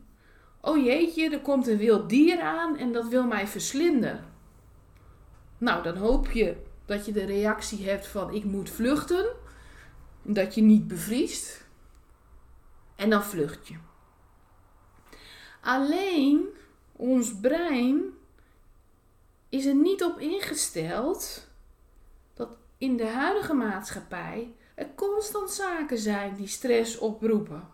Oh 0.61 0.85
jeetje, 0.85 1.31
er 1.31 1.41
komt 1.41 1.67
een 1.67 1.77
wild 1.77 2.09
dier 2.09 2.41
aan 2.41 2.77
en 2.77 2.93
dat 2.93 3.09
wil 3.09 3.27
mij 3.27 3.47
verslinden. 3.47 4.25
Nou, 5.59 5.83
dan 5.83 5.97
hoop 5.97 6.31
je 6.31 6.57
dat 6.85 7.07
je 7.07 7.13
de 7.13 7.25
reactie 7.25 7.89
hebt 7.89 8.07
van 8.07 8.35
ik 8.35 8.45
moet 8.45 8.71
vluchten. 8.71 9.27
Dat 10.23 10.55
je 10.55 10.63
niet 10.63 10.89
bevriest. 10.89 11.65
En 12.97 13.11
dan 13.11 13.25
vlucht 13.25 13.69
je. 13.69 13.77
Alleen 15.61 16.47
ons 16.93 17.41
brein 17.41 18.16
is 19.49 19.67
er 19.67 19.75
niet 19.75 20.05
op 20.05 20.19
ingesteld 20.19 21.47
dat 22.35 22.49
in 22.79 22.97
de 22.97 23.07
huidige 23.07 23.55
maatschappij 23.55 24.55
er 24.75 24.95
constant 24.95 25.51
zaken 25.51 25.99
zijn 25.99 26.35
die 26.35 26.47
stress 26.47 26.99
oproepen. 26.99 27.69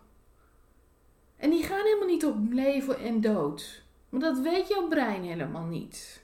En 1.37 1.49
die 1.49 1.63
gaan 1.63 1.83
helemaal 1.83 2.07
niet 2.07 2.25
op 2.25 2.37
leven 2.49 2.99
en 2.99 3.21
dood. 3.21 3.83
Maar 4.09 4.19
dat 4.19 4.39
weet 4.39 4.67
jouw 4.67 4.87
brein 4.87 5.23
helemaal 5.23 5.65
niet. 5.65 6.23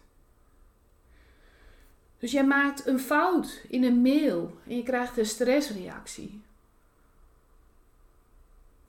Dus 2.17 2.31
jij 2.31 2.45
maakt 2.45 2.87
een 2.87 2.99
fout 2.99 3.61
in 3.67 3.83
een 3.83 4.01
mail 4.01 4.57
en 4.67 4.75
je 4.75 4.83
krijgt 4.83 5.17
een 5.17 5.25
stressreactie. 5.25 6.41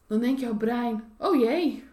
Dan 0.07 0.21
denkt 0.21 0.41
jouw 0.41 0.57
brein: 0.57 1.15
oh 1.19 1.41
jee, 1.41 1.85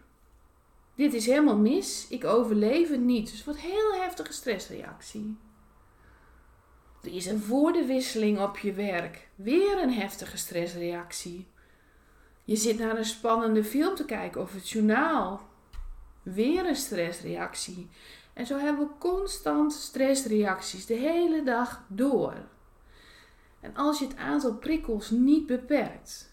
dit 0.98 1.14
is 1.14 1.26
helemaal 1.26 1.56
mis, 1.56 2.06
ik 2.08 2.24
overleef 2.24 2.90
het 2.90 3.00
niet. 3.00 3.30
Dus 3.30 3.44
wat 3.44 3.56
heel 3.56 4.02
heftige 4.02 4.32
stressreactie. 4.32 5.36
Er 7.02 7.14
is 7.14 7.26
een 7.26 7.40
voor 7.40 7.72
de 7.72 7.84
wisseling 7.84 8.40
op 8.40 8.58
je 8.58 8.72
werk 8.72 9.28
weer 9.34 9.82
een 9.82 9.92
heftige 9.92 10.36
stressreactie. 10.36 11.46
Je 12.44 12.56
zit 12.56 12.78
naar 12.78 12.96
een 12.96 13.04
spannende 13.04 13.64
film 13.64 13.94
te 13.94 14.04
kijken 14.04 14.40
of 14.40 14.52
het 14.52 14.68
journaal. 14.68 15.48
Weer 16.22 16.66
een 16.66 16.76
stressreactie. 16.76 17.88
En 18.32 18.46
zo 18.46 18.58
hebben 18.58 18.86
we 18.86 18.98
constant 18.98 19.72
stressreacties 19.72 20.86
de 20.86 20.94
hele 20.94 21.42
dag 21.42 21.84
door. 21.88 22.34
En 23.60 23.76
als 23.76 23.98
je 23.98 24.06
het 24.06 24.16
aantal 24.16 24.54
prikkels 24.54 25.10
niet 25.10 25.46
beperkt, 25.46 26.32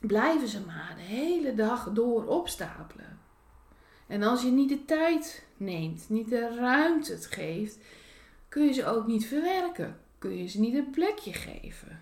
blijven 0.00 0.48
ze 0.48 0.60
maar 0.60 0.94
de 0.96 1.02
hele 1.02 1.54
dag 1.54 1.90
door 1.92 2.26
opstapelen. 2.26 3.18
En 4.06 4.22
als 4.22 4.42
je 4.42 4.50
niet 4.50 4.68
de 4.68 4.84
tijd 4.84 5.46
neemt, 5.56 6.08
niet 6.08 6.28
de 6.28 6.54
ruimte 6.54 7.12
het 7.12 7.26
geeft, 7.26 7.78
kun 8.48 8.64
je 8.64 8.72
ze 8.72 8.86
ook 8.86 9.06
niet 9.06 9.26
verwerken. 9.26 10.00
Kun 10.18 10.36
je 10.36 10.46
ze 10.46 10.60
niet 10.60 10.74
een 10.74 10.90
plekje 10.90 11.32
geven. 11.32 12.00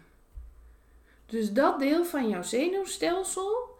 Dus 1.26 1.52
dat 1.52 1.78
deel 1.78 2.04
van 2.04 2.28
jouw 2.28 2.42
zenuwstelsel, 2.42 3.78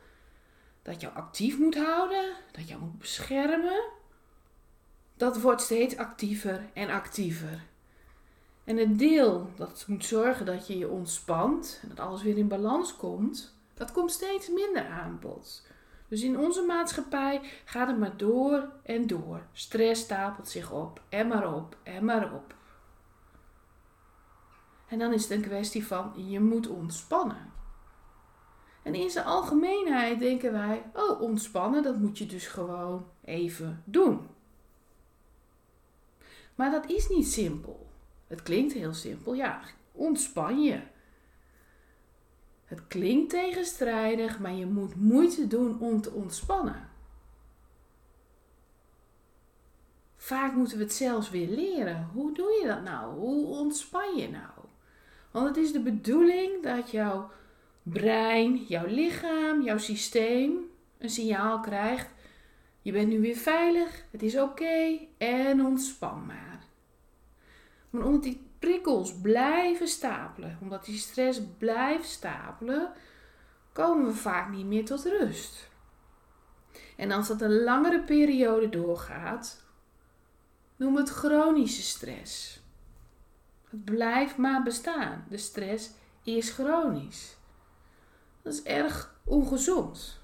dat 0.82 1.00
jou 1.00 1.14
actief 1.14 1.58
moet 1.58 1.76
houden, 1.76 2.32
dat 2.52 2.68
jou 2.68 2.80
moet 2.80 2.98
beschermen, 2.98 3.84
dat 5.16 5.40
wordt 5.40 5.60
steeds 5.60 5.96
actiever 5.96 6.70
en 6.72 6.90
actiever. 6.90 7.62
En 8.64 8.76
het 8.76 8.98
deel 8.98 9.50
dat 9.56 9.84
moet 9.86 10.04
zorgen 10.04 10.46
dat 10.46 10.66
je 10.66 10.78
je 10.78 10.88
ontspant 10.88 11.78
en 11.82 11.88
dat 11.88 12.00
alles 12.00 12.22
weer 12.22 12.38
in 12.38 12.48
balans 12.48 12.96
komt, 12.96 13.57
dat 13.78 13.92
komt 13.92 14.12
steeds 14.12 14.48
minder 14.48 14.86
aan 14.86 15.18
bod. 15.20 15.66
Dus 16.08 16.22
in 16.22 16.38
onze 16.38 16.62
maatschappij 16.62 17.40
gaat 17.64 17.88
het 17.88 17.98
maar 17.98 18.16
door 18.16 18.68
en 18.82 19.06
door. 19.06 19.42
Stress 19.52 20.02
stapelt 20.02 20.48
zich 20.48 20.72
op 20.72 21.02
en 21.08 21.28
maar 21.28 21.54
op 21.54 21.76
en 21.82 22.04
maar 22.04 22.34
op. 22.34 22.54
En 24.88 24.98
dan 24.98 25.12
is 25.12 25.22
het 25.22 25.30
een 25.30 25.42
kwestie 25.42 25.86
van 25.86 26.12
je 26.16 26.40
moet 26.40 26.66
ontspannen. 26.68 27.52
En 28.82 28.94
in 28.94 29.10
zijn 29.10 29.24
algemeenheid 29.24 30.18
denken 30.18 30.52
wij: 30.52 30.84
oh, 30.94 31.20
ontspannen, 31.20 31.82
dat 31.82 31.98
moet 31.98 32.18
je 32.18 32.26
dus 32.26 32.46
gewoon 32.46 33.06
even 33.24 33.82
doen. 33.84 34.26
Maar 36.54 36.70
dat 36.70 36.90
is 36.90 37.08
niet 37.08 37.28
simpel. 37.28 37.86
Het 38.26 38.42
klinkt 38.42 38.72
heel 38.72 38.94
simpel, 38.94 39.34
ja, 39.34 39.60
ontspan 39.92 40.62
je. 40.62 40.80
Het 42.68 42.86
klinkt 42.88 43.30
tegenstrijdig, 43.30 44.38
maar 44.38 44.52
je 44.52 44.66
moet 44.66 44.96
moeite 44.96 45.46
doen 45.46 45.80
om 45.80 46.00
te 46.00 46.12
ontspannen. 46.12 46.88
Vaak 50.16 50.54
moeten 50.54 50.78
we 50.78 50.82
het 50.82 50.92
zelfs 50.92 51.30
weer 51.30 51.48
leren. 51.48 52.08
Hoe 52.12 52.34
doe 52.34 52.58
je 52.60 52.66
dat 52.66 52.82
nou? 52.82 53.14
Hoe 53.14 53.46
ontspan 53.46 54.16
je 54.16 54.28
nou? 54.28 54.52
Want 55.30 55.46
het 55.46 55.56
is 55.56 55.72
de 55.72 55.80
bedoeling 55.80 56.62
dat 56.62 56.90
jouw 56.90 57.30
brein, 57.82 58.56
jouw 58.56 58.86
lichaam, 58.86 59.62
jouw 59.62 59.78
systeem 59.78 60.58
een 60.98 61.10
signaal 61.10 61.60
krijgt. 61.60 62.08
Je 62.82 62.92
bent 62.92 63.08
nu 63.08 63.20
weer 63.20 63.36
veilig, 63.36 64.04
het 64.10 64.22
is 64.22 64.38
oké 64.38 64.98
en 65.18 65.66
ontspan 65.66 66.26
maar. 66.26 66.66
Maar 67.90 68.04
prikkels 68.58 69.20
blijven 69.20 69.88
stapelen, 69.88 70.58
omdat 70.60 70.84
die 70.84 70.98
stress 70.98 71.40
blijft 71.58 72.08
stapelen, 72.08 72.92
komen 73.72 74.06
we 74.06 74.14
vaak 74.14 74.50
niet 74.50 74.66
meer 74.66 74.84
tot 74.84 75.04
rust. 75.04 75.68
En 76.96 77.10
als 77.10 77.28
dat 77.28 77.40
een 77.40 77.62
langere 77.62 78.02
periode 78.02 78.68
doorgaat, 78.68 79.64
noemen 80.76 81.02
we 81.02 81.08
het 81.08 81.18
chronische 81.18 81.82
stress. 81.82 82.60
Het 83.70 83.84
blijft 83.84 84.36
maar 84.36 84.62
bestaan. 84.62 85.26
De 85.28 85.36
stress 85.36 85.90
is 86.22 86.50
chronisch. 86.50 87.36
Dat 88.42 88.52
is 88.52 88.62
erg 88.62 89.20
ongezond. 89.24 90.20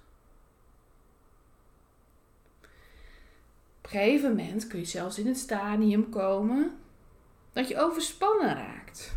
Op 3.78 3.90
een 3.90 4.00
gegeven 4.00 4.36
moment 4.36 4.66
kun 4.66 4.78
je 4.78 4.84
zelfs 4.84 5.18
in 5.18 5.26
het 5.26 5.38
stadium 5.38 6.08
komen 6.08 6.78
dat 7.54 7.68
je 7.68 7.78
overspannen 7.78 8.54
raakt. 8.54 9.16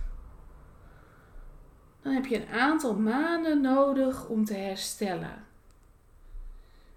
Dan 2.02 2.14
heb 2.14 2.26
je 2.26 2.42
een 2.42 2.54
aantal 2.54 2.96
maanden 2.96 3.62
nodig 3.62 4.28
om 4.28 4.46
te 4.46 4.54
herstellen. 4.54 5.46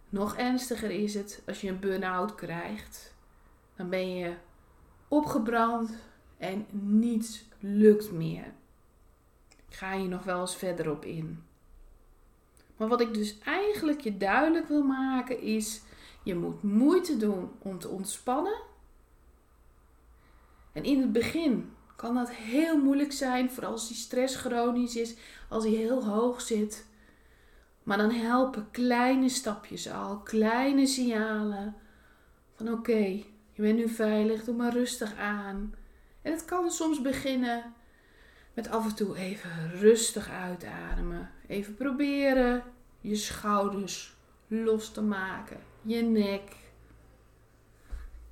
Nog 0.09 0.37
ernstiger 0.37 0.91
is 0.91 1.15
het 1.15 1.43
als 1.47 1.61
je 1.61 1.69
een 1.69 1.81
burn-out 1.81 2.35
krijgt. 2.35 3.15
Dan 3.77 3.89
ben 3.89 4.17
je 4.17 4.35
opgebrand 5.09 5.91
en 6.39 6.67
niets 6.71 7.45
lukt 7.59 8.13
meer. 8.13 8.53
Ik 9.69 9.77
ga 9.77 9.97
hier 9.99 10.09
nog 10.09 10.25
wel 10.25 10.41
eens 10.41 10.57
verder 10.57 10.91
op 10.91 11.05
in. 11.05 11.45
Maar 12.77 12.89
wat 12.89 13.01
ik 13.01 13.15
dus 13.15 13.39
eigenlijk 13.39 14.01
je 14.01 14.17
duidelijk 14.17 14.69
wil 14.69 14.83
maken 14.83 15.41
is: 15.41 15.83
je 16.23 16.35
moet 16.35 16.63
moeite 16.63 17.17
doen 17.17 17.51
om 17.59 17.79
te 17.79 17.89
ontspannen. 17.89 18.69
En 20.73 20.85
in 20.85 21.01
het 21.01 21.13
begin 21.13 21.73
kan 21.97 22.15
dat 22.15 22.31
heel 22.31 22.79
moeilijk 22.79 23.13
zijn, 23.13 23.51
vooral 23.51 23.73
als 23.73 23.89
die 23.89 23.97
stress 23.97 24.37
chronisch 24.37 24.97
is, 24.97 25.17
als 25.49 25.65
hij 25.65 25.73
heel 25.73 26.05
hoog 26.05 26.41
zit. 26.41 26.87
Maar 27.83 27.97
dan 27.97 28.11
helpen 28.11 28.69
kleine 28.71 29.29
stapjes 29.29 29.91
al, 29.91 30.19
kleine 30.19 30.87
signalen 30.87 31.75
van 32.55 32.73
oké, 32.73 33.23
je 33.53 33.63
bent 33.63 33.77
nu 33.77 33.89
veilig, 33.89 34.45
doe 34.45 34.55
maar 34.55 34.73
rustig 34.73 35.17
aan. 35.17 35.75
En 36.23 36.33
het 36.33 36.45
kan 36.45 36.71
soms 36.71 37.03
beginnen 37.03 37.75
met 38.55 38.69
af 38.69 38.85
en 38.85 38.95
toe 38.95 39.17
even 39.17 39.71
rustig 39.71 40.31
uitademen. 40.31 41.31
Even 41.47 41.75
proberen 41.75 42.63
je 43.01 43.17
schouders 43.17 44.17
los 44.47 44.93
te 44.93 45.03
maken, 45.03 45.61
je 45.83 46.03
nek. 46.03 46.57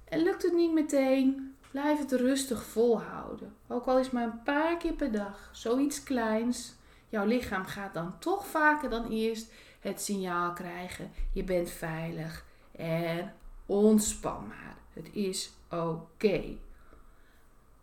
En 0.05 0.23
lukt 0.23 0.43
het 0.43 0.53
niet 0.53 0.73
meteen, 0.73 1.48
blijf 1.71 1.99
het 1.99 2.13
rustig 2.13 2.65
volhouden. 2.65 3.57
Ook 3.67 3.87
al 3.87 3.99
is 3.99 4.11
maar 4.11 4.25
een 4.25 4.43
paar 4.43 4.77
keer 4.77 4.93
per 4.93 5.13
dag, 5.13 5.49
zoiets 5.53 6.03
kleins. 6.03 6.75
Jouw 7.09 7.27
lichaam 7.27 7.65
gaat 7.65 7.95
dan 7.95 8.19
toch 8.19 8.47
vaker 8.47 8.91
dan 8.91 9.11
eerst 9.11 9.53
het 9.81 10.01
signaal 10.01 10.53
krijgen: 10.53 11.11
je 11.33 11.45
bent 11.45 11.71
veilig 11.71 12.45
en 12.77 13.35
ontspan 13.67 14.47
maar. 14.47 14.77
Het 14.93 15.09
is 15.13 15.53
oké. 15.71 16.57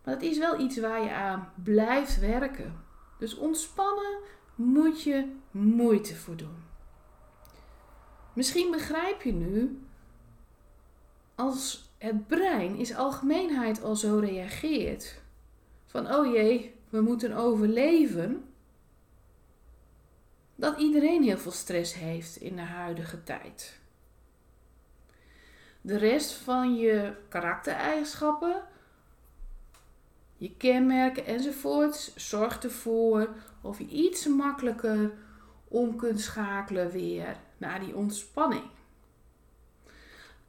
Maar 0.03 0.13
het 0.13 0.23
is 0.23 0.37
wel 0.37 0.59
iets 0.59 0.79
waar 0.79 1.03
je 1.03 1.13
aan 1.13 1.51
blijft 1.63 2.19
werken. 2.19 2.83
Dus 3.19 3.35
ontspannen 3.35 4.17
moet 4.55 5.03
je 5.03 5.35
moeite 5.51 6.15
voor 6.15 6.35
doen. 6.35 6.63
Misschien 8.33 8.71
begrijp 8.71 9.21
je 9.21 9.33
nu, 9.33 9.85
als 11.35 11.84
het 12.05 12.27
brein 12.27 12.75
in 12.75 12.95
algemeenheid 12.95 13.83
al 13.83 13.95
zo 13.95 14.17
reageert, 14.17 15.21
van 15.85 16.13
oh 16.13 16.33
jee, 16.33 16.75
we 16.89 17.01
moeten 17.01 17.33
overleven, 17.33 18.45
dat 20.55 20.79
iedereen 20.79 21.23
heel 21.23 21.37
veel 21.37 21.51
stress 21.51 21.93
heeft 21.93 22.35
in 22.35 22.55
de 22.55 22.61
huidige 22.61 23.23
tijd. 23.23 23.79
De 25.81 25.97
rest 25.97 26.33
van 26.33 26.75
je 26.75 27.13
karaktereigenschappen 27.29 28.63
je 30.37 30.55
kenmerken 30.57 31.25
enzovoorts 31.25 32.15
zorgt 32.15 32.63
ervoor 32.63 33.29
of 33.61 33.79
je 33.79 33.87
iets 33.87 34.27
makkelijker 34.27 35.11
om 35.67 35.95
kunt 35.95 36.21
schakelen 36.21 36.91
weer 36.91 37.37
naar 37.57 37.79
die 37.79 37.95
ontspanning. 37.95 38.63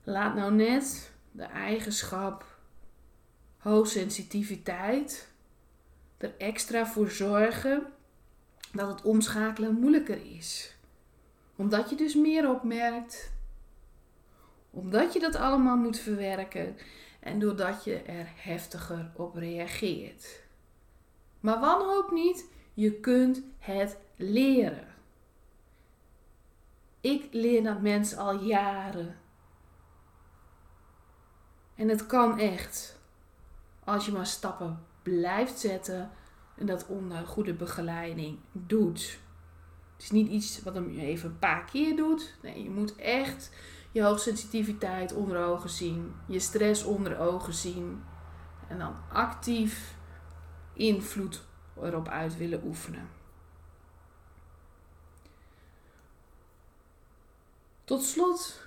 Laat 0.03 0.35
nou 0.35 0.53
net 0.53 1.15
de 1.37 1.43
eigenschap 1.43 2.45
hoogsensitiviteit 3.57 5.29
er 6.17 6.35
extra 6.39 6.87
voor 6.87 7.11
zorgen 7.11 7.87
dat 8.73 8.89
het 8.89 9.03
omschakelen 9.03 9.75
moeilijker 9.75 10.35
is. 10.37 10.77
Omdat 11.57 11.91
je 11.91 11.97
dus 11.97 12.15
meer 12.15 12.51
opmerkt, 12.51 13.33
omdat 14.71 15.13
je 15.13 15.19
dat 15.19 15.35
allemaal 15.35 15.77
moet 15.77 15.99
verwerken 15.99 16.77
en 17.21 17.39
doordat 17.39 17.85
je 17.85 17.95
er 18.03 18.29
heftiger 18.37 19.11
op 19.15 19.35
reageert. 19.35 20.43
Maar 21.41 21.61
wanhoop 21.61 22.11
niet, 22.11 22.47
je 22.75 23.01
kunt 23.01 23.43
het 23.59 23.99
leren. 24.17 24.95
Ik 27.01 27.29
leer 27.31 27.63
dat 27.63 27.81
mensen 27.81 28.19
al 28.19 28.45
jaren. 28.45 29.17
En 31.77 31.89
het 31.89 32.07
kan 32.07 32.39
echt. 32.39 32.99
Als 33.85 34.07
je 34.07 34.13
maar 34.13 34.27
stappen 34.27 34.85
blijft 35.03 35.59
zetten 35.59 36.11
en 36.55 36.67
dat 36.67 36.87
onder 36.87 37.27
goede 37.27 37.55
begeleiding 37.55 38.39
doet. 38.53 39.19
Het 39.97 40.05
is 40.05 40.11
niet 40.11 40.29
iets 40.29 40.63
wat 40.63 40.75
hem 40.75 40.99
even 40.99 41.31
een 41.31 41.39
paar 41.39 41.65
keer 41.65 41.97
doet. 41.97 42.35
Nee, 42.43 42.63
je 42.63 42.71
moet 42.71 42.97
echt 42.97 43.51
je 43.97 44.03
hoogsensitiviteit 44.03 45.13
onder 45.13 45.45
ogen 45.45 45.71
zien, 45.71 46.15
je 46.27 46.39
stress 46.39 46.85
onder 46.85 47.19
ogen 47.19 47.55
zien 47.55 48.03
en 48.69 48.79
dan 48.79 48.95
actief 49.13 49.97
invloed 50.73 51.45
erop 51.83 52.09
uit 52.09 52.37
willen 52.37 52.65
oefenen. 52.65 53.09
Tot 57.85 58.03
slot 58.03 58.66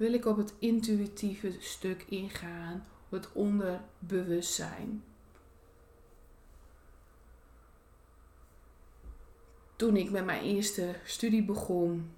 wil 0.00 0.12
ik 0.12 0.24
op 0.26 0.36
het 0.36 0.54
intuïtieve 0.58 1.56
stuk 1.58 2.04
ingaan, 2.08 2.86
het 3.08 3.32
onderbewustzijn. 3.32 5.04
Toen 9.76 9.96
ik 9.96 10.10
met 10.10 10.24
mijn 10.24 10.42
eerste 10.42 10.94
studie 11.04 11.44
begon, 11.44 12.14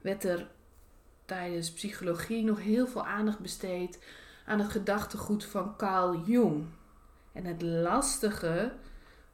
werd 0.00 0.24
er 0.24 0.50
tijdens 1.24 1.72
psychologie 1.72 2.44
nog 2.44 2.60
heel 2.60 2.86
veel 2.86 3.06
aandacht 3.06 3.38
besteed 3.38 4.04
aan 4.46 4.58
het 4.58 4.70
gedachtegoed 4.70 5.44
van 5.44 5.76
Carl 5.76 6.24
Jung. 6.24 6.66
En 7.32 7.44
het 7.44 7.62
lastige 7.62 8.76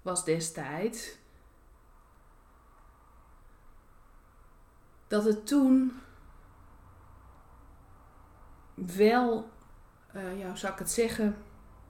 was 0.03 0.25
destijds 0.25 1.17
dat 5.09 5.25
het 5.25 5.47
toen 5.47 6.01
wel, 8.77 9.51
uh, 10.17 10.39
ja, 10.39 10.47
hoe 10.47 10.57
zou 10.57 10.73
ik 10.73 10.79
het 10.79 10.91
zeggen? 10.91 11.37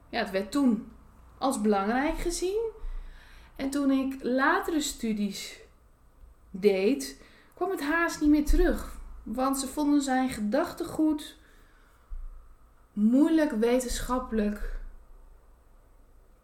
Ja, 0.09 0.19
het 0.19 0.31
werd 0.31 0.53
toen 0.53 0.93
als 1.39 1.61
belangrijk 1.61 2.19
gezien. 2.19 2.71
En 3.57 3.71
toen 3.71 3.91
ik 3.91 4.23
latere 4.23 4.81
studies 4.81 5.61
deed, 6.51 7.23
kwam 7.55 7.71
het 7.71 7.83
haast 7.83 8.21
niet 8.21 8.31
meer 8.31 8.45
terug. 8.45 8.99
Want 9.23 9.59
ze 9.59 9.67
vonden 9.67 10.03
zijn 10.03 10.29
gedachtegoed 10.29 11.37
moeilijk 12.93 13.51
wetenschappelijk 13.51 14.79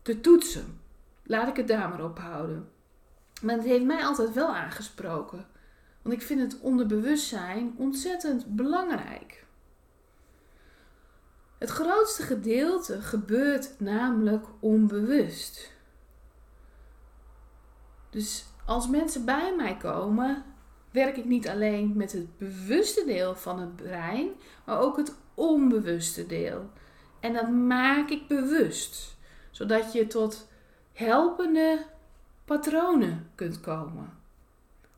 te 0.02 0.20
toetsen. 0.20 0.80
Laat 1.22 1.48
ik 1.48 1.56
het 1.56 1.68
daar 1.68 1.88
maar 1.88 2.04
op 2.04 2.18
houden. 2.18 2.68
Maar 3.42 3.54
het 3.54 3.64
heeft 3.64 3.84
mij 3.84 4.04
altijd 4.04 4.32
wel 4.32 4.54
aangesproken. 4.54 5.46
Want 6.02 6.14
ik 6.14 6.22
vind 6.22 6.40
het 6.40 6.60
onderbewustzijn 6.60 7.74
ontzettend 7.76 8.56
belangrijk. 8.56 9.41
Het 11.62 11.70
grootste 11.70 12.22
gedeelte 12.22 13.00
gebeurt 13.00 13.80
namelijk 13.80 14.46
onbewust. 14.60 15.72
Dus 18.10 18.44
als 18.66 18.88
mensen 18.88 19.24
bij 19.24 19.54
mij 19.56 19.76
komen, 19.76 20.44
werk 20.90 21.16
ik 21.16 21.24
niet 21.24 21.48
alleen 21.48 21.96
met 21.96 22.12
het 22.12 22.38
bewuste 22.38 23.04
deel 23.06 23.34
van 23.34 23.60
het 23.60 23.76
brein, 23.76 24.28
maar 24.64 24.78
ook 24.78 24.96
het 24.96 25.14
onbewuste 25.34 26.26
deel. 26.26 26.70
En 27.20 27.32
dat 27.32 27.50
maak 27.50 28.08
ik 28.08 28.28
bewust, 28.28 29.16
zodat 29.50 29.92
je 29.92 30.06
tot 30.06 30.48
helpende 30.92 31.86
patronen 32.44 33.30
kunt 33.34 33.60
komen. 33.60 34.18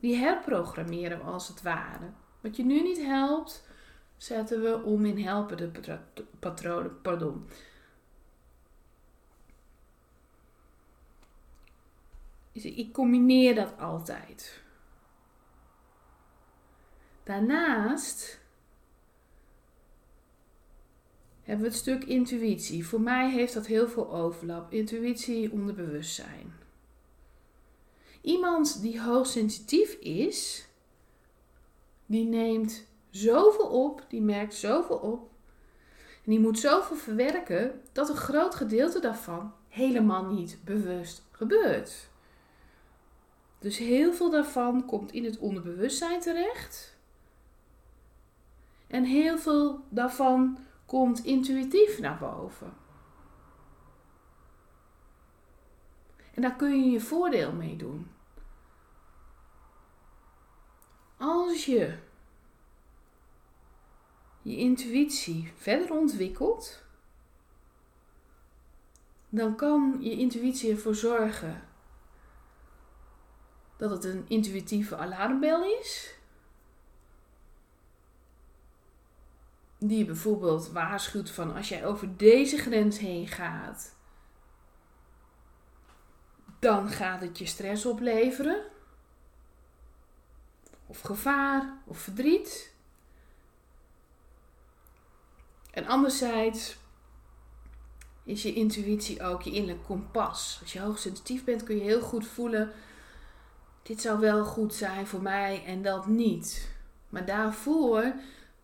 Die 0.00 0.16
herprogrammeren 0.16 1.22
als 1.22 1.48
het 1.48 1.62
ware. 1.62 2.10
Wat 2.40 2.56
je 2.56 2.64
nu 2.64 2.82
niet 2.82 3.02
helpt, 3.02 3.68
zetten 4.16 4.62
we 4.62 4.82
om 4.82 5.04
in 5.04 5.18
helpende 5.18 5.70
patronen. 6.38 7.00
Pardon. 7.00 7.48
Ik 12.52 12.92
combineer 12.92 13.54
dat 13.54 13.78
altijd. 13.78 14.62
Daarnaast 17.22 18.40
hebben 21.42 21.64
we 21.64 21.70
het 21.70 21.80
stuk 21.80 22.04
intuïtie. 22.04 22.86
Voor 22.86 23.00
mij 23.00 23.30
heeft 23.30 23.54
dat 23.54 23.66
heel 23.66 23.88
veel 23.88 24.14
overlap. 24.14 24.72
Intuïtie, 24.72 25.52
onderbewustzijn. 25.52 26.52
Iemand 28.20 28.80
die 28.80 29.00
hoogsensitief 29.00 29.92
is, 29.92 30.68
die 32.06 32.24
neemt 32.24 32.86
zoveel 33.16 33.66
op, 33.66 34.04
die 34.08 34.22
merkt 34.22 34.54
zoveel 34.54 34.96
op. 34.96 35.30
En 36.24 36.30
die 36.30 36.40
moet 36.40 36.58
zoveel 36.58 36.96
verwerken 36.96 37.80
dat 37.92 38.08
een 38.08 38.16
groot 38.16 38.54
gedeelte 38.54 39.00
daarvan 39.00 39.52
helemaal 39.68 40.24
niet 40.24 40.58
bewust 40.64 41.26
gebeurt. 41.30 42.08
Dus 43.58 43.78
heel 43.78 44.12
veel 44.12 44.30
daarvan 44.30 44.84
komt 44.84 45.12
in 45.12 45.24
het 45.24 45.38
onderbewustzijn 45.38 46.20
terecht. 46.20 46.96
En 48.86 49.04
heel 49.04 49.38
veel 49.38 49.84
daarvan 49.88 50.58
komt 50.86 51.24
intuïtief 51.24 51.98
naar 52.00 52.18
boven. 52.18 52.72
En 56.34 56.42
daar 56.42 56.56
kun 56.56 56.84
je 56.84 56.90
je 56.90 57.00
voordeel 57.00 57.52
mee 57.52 57.76
doen. 57.76 58.10
Als 61.16 61.64
je 61.64 62.03
je 64.44 64.56
intuïtie 64.56 65.52
verder 65.56 65.92
ontwikkelt, 65.92 66.82
dan 69.28 69.56
kan 69.56 69.96
je 70.00 70.10
intuïtie 70.10 70.70
ervoor 70.70 70.94
zorgen 70.94 71.68
dat 73.76 73.90
het 73.90 74.04
een 74.04 74.24
intuïtieve 74.28 74.96
alarmbel 74.96 75.64
is. 75.80 76.14
Die 79.78 79.98
je 79.98 80.04
bijvoorbeeld 80.04 80.68
waarschuwt 80.68 81.30
van 81.30 81.54
als 81.54 81.68
jij 81.68 81.86
over 81.86 82.16
deze 82.16 82.58
grens 82.58 82.98
heen 82.98 83.28
gaat, 83.28 83.96
dan 86.58 86.88
gaat 86.88 87.20
het 87.20 87.38
je 87.38 87.46
stress 87.46 87.86
opleveren. 87.86 88.64
Of 90.86 91.00
gevaar 91.00 91.78
of 91.86 91.98
verdriet. 91.98 92.73
En 95.74 95.86
anderzijds 95.86 96.76
is 98.24 98.42
je 98.42 98.52
intuïtie 98.52 99.22
ook 99.22 99.42
je 99.42 99.50
innerlijk 99.50 99.84
kompas. 99.84 100.58
Als 100.62 100.72
je 100.72 100.80
hoogsensitief 100.80 101.44
bent 101.44 101.62
kun 101.62 101.76
je 101.76 101.82
heel 101.82 102.00
goed 102.00 102.26
voelen 102.26 102.72
dit 103.84 104.00
zou 104.00 104.20
wel 104.20 104.44
goed 104.44 104.74
zijn 104.74 105.06
voor 105.06 105.22
mij 105.22 105.64
en 105.66 105.82
dat 105.82 106.06
niet. 106.06 106.68
Maar 107.08 107.26
daarvoor 107.26 108.12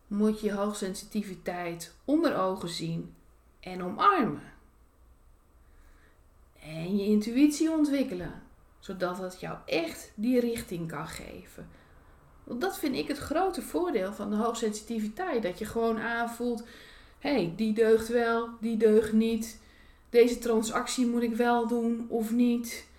moet 0.07 0.41
je 0.41 0.53
hoogsensitiviteit 0.53 1.95
onder 2.05 2.37
ogen 2.37 2.69
zien 2.69 3.15
en 3.59 3.83
omarmen. 3.83 4.53
En 6.59 6.97
je 6.97 7.05
intuïtie 7.05 7.71
ontwikkelen, 7.71 8.43
zodat 8.79 9.17
het 9.17 9.39
jou 9.39 9.57
echt 9.65 10.11
die 10.15 10.39
richting 10.39 10.87
kan 10.87 11.07
geven. 11.07 11.69
Want 12.43 12.61
dat 12.61 12.77
vind 12.77 12.95
ik 12.95 13.07
het 13.07 13.17
grote 13.17 13.61
voordeel 13.61 14.13
van 14.13 14.29
de 14.29 14.35
hoogsensitiviteit. 14.35 15.43
Dat 15.43 15.59
je 15.59 15.65
gewoon 15.65 15.99
aanvoelt, 15.99 16.63
hey, 17.21 17.53
die 17.55 17.73
deugt 17.73 18.07
wel, 18.07 18.49
die 18.59 18.77
deugt 18.77 19.13
niet. 19.13 19.59
Deze 20.09 20.37
transactie 20.37 21.07
moet 21.07 21.21
ik 21.21 21.35
wel 21.35 21.67
doen 21.67 22.05
of 22.09 22.31
niet 22.31 22.89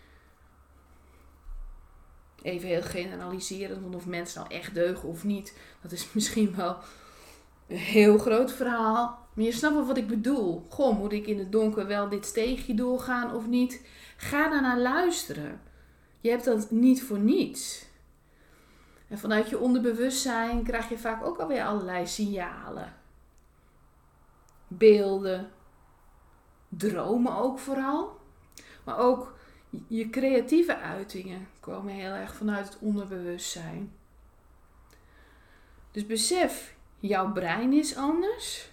even 2.42 2.68
heel 2.68 2.82
generaliserend, 2.82 3.94
of 3.94 4.06
mensen 4.06 4.40
nou 4.40 4.54
echt 4.54 4.74
deugen 4.74 5.08
of 5.08 5.24
niet, 5.24 5.58
dat 5.82 5.92
is 5.92 6.08
misschien 6.14 6.54
wel 6.54 6.76
een 7.68 7.76
heel 7.76 8.18
groot 8.18 8.52
verhaal. 8.52 9.20
Maar 9.34 9.44
je 9.44 9.52
snapt 9.52 9.74
wel 9.74 9.86
wat 9.86 9.96
ik 9.96 10.06
bedoel. 10.06 10.66
Goh, 10.68 10.98
moet 10.98 11.12
ik 11.12 11.26
in 11.26 11.38
het 11.38 11.52
donker 11.52 11.86
wel 11.86 12.08
dit 12.08 12.26
steegje 12.26 12.74
doorgaan 12.74 13.34
of 13.34 13.46
niet? 13.46 13.86
Ga 14.16 14.48
daar 14.48 14.62
naar 14.62 14.78
luisteren. 14.78 15.60
Je 16.20 16.30
hebt 16.30 16.44
dat 16.44 16.70
niet 16.70 17.02
voor 17.02 17.18
niets. 17.18 17.84
En 19.08 19.18
vanuit 19.18 19.48
je 19.48 19.58
onderbewustzijn 19.58 20.62
krijg 20.62 20.88
je 20.88 20.98
vaak 20.98 21.24
ook 21.24 21.38
alweer 21.38 21.64
allerlei 21.64 22.06
signalen. 22.06 23.01
Beelden, 24.76 25.50
dromen 26.68 27.36
ook 27.36 27.58
vooral. 27.58 28.20
Maar 28.84 28.98
ook 28.98 29.34
je 29.86 30.10
creatieve 30.10 30.76
uitingen 30.76 31.48
komen 31.60 31.94
heel 31.94 32.12
erg 32.12 32.34
vanuit 32.34 32.66
het 32.66 32.78
onderbewustzijn. 32.78 33.92
Dus 35.90 36.06
besef, 36.06 36.74
jouw 36.98 37.32
brein 37.32 37.72
is 37.72 37.96
anders. 37.96 38.70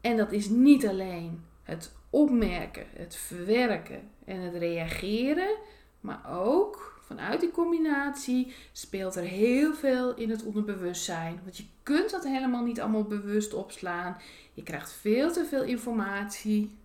En 0.00 0.16
dat 0.16 0.32
is 0.32 0.48
niet 0.48 0.86
alleen 0.86 1.44
het 1.62 1.94
opmerken, 2.10 2.86
het 2.92 3.16
verwerken 3.16 4.10
en 4.24 4.40
het 4.40 4.54
reageren, 4.54 5.56
maar 6.00 6.30
ook 6.30 6.91
vanuit 7.16 7.40
die 7.40 7.50
combinatie 7.50 8.54
speelt 8.72 9.16
er 9.16 9.22
heel 9.22 9.74
veel 9.74 10.14
in 10.14 10.30
het 10.30 10.42
onderbewustzijn. 10.42 11.40
Want 11.42 11.56
je 11.56 11.64
kunt 11.82 12.10
dat 12.10 12.24
helemaal 12.24 12.64
niet 12.64 12.80
allemaal 12.80 13.04
bewust 13.04 13.54
opslaan. 13.54 14.16
Je 14.54 14.62
krijgt 14.62 14.92
veel 14.92 15.32
te 15.32 15.44
veel 15.44 15.62
informatie. 15.62 16.78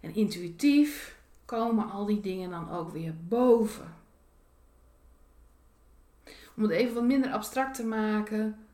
En 0.00 0.14
intuïtief 0.14 1.16
komen 1.44 1.90
al 1.90 2.06
die 2.06 2.20
dingen 2.20 2.50
dan 2.50 2.70
ook 2.70 2.90
weer 2.90 3.14
boven. 3.28 3.94
Om 6.56 6.62
het 6.62 6.72
even 6.72 6.94
wat 6.94 7.04
minder 7.04 7.30
abstract 7.30 7.74
te 7.74 7.86
maken. 7.86 8.66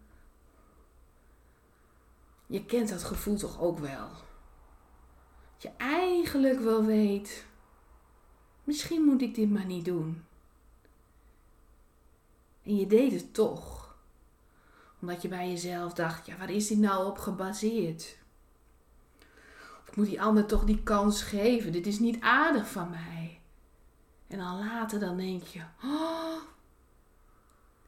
Je 2.46 2.64
kent 2.64 2.88
dat 2.88 3.04
gevoel 3.04 3.36
toch 3.36 3.60
ook 3.60 3.78
wel. 3.78 4.08
Dat 5.52 5.62
je 5.62 5.70
eigenlijk 5.76 6.60
wel 6.60 6.84
weet, 6.84 7.46
misschien 8.66 9.02
moet 9.02 9.22
ik 9.22 9.34
dit 9.34 9.50
maar 9.50 9.66
niet 9.66 9.84
doen. 9.84 10.24
En 12.62 12.76
je 12.76 12.86
deed 12.86 13.12
het 13.12 13.34
toch. 13.34 13.96
Omdat 15.00 15.22
je 15.22 15.28
bij 15.28 15.48
jezelf 15.48 15.92
dacht, 15.92 16.26
ja, 16.26 16.36
waar 16.36 16.50
is 16.50 16.66
dit 16.66 16.78
nou 16.78 17.06
op 17.06 17.18
gebaseerd? 17.18 18.16
ik 19.96 20.02
moet 20.02 20.10
die 20.10 20.22
ander 20.22 20.46
toch 20.46 20.64
die 20.64 20.82
kans 20.82 21.22
geven. 21.22 21.72
Dit 21.72 21.86
is 21.86 21.98
niet 21.98 22.20
aardig 22.20 22.70
van 22.70 22.90
mij. 22.90 23.40
En 24.26 24.38
dan 24.38 24.58
later 24.58 25.00
dan 25.00 25.16
denk 25.16 25.42
je, 25.42 25.62
oh, 25.84 26.42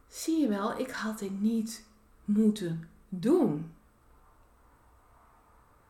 zie 0.07 0.41
je 0.41 0.49
wel, 0.49 0.79
ik 0.79 0.91
had 0.91 1.19
dit 1.19 1.41
niet 1.41 1.85
moeten 2.25 2.89
doen. 3.09 3.73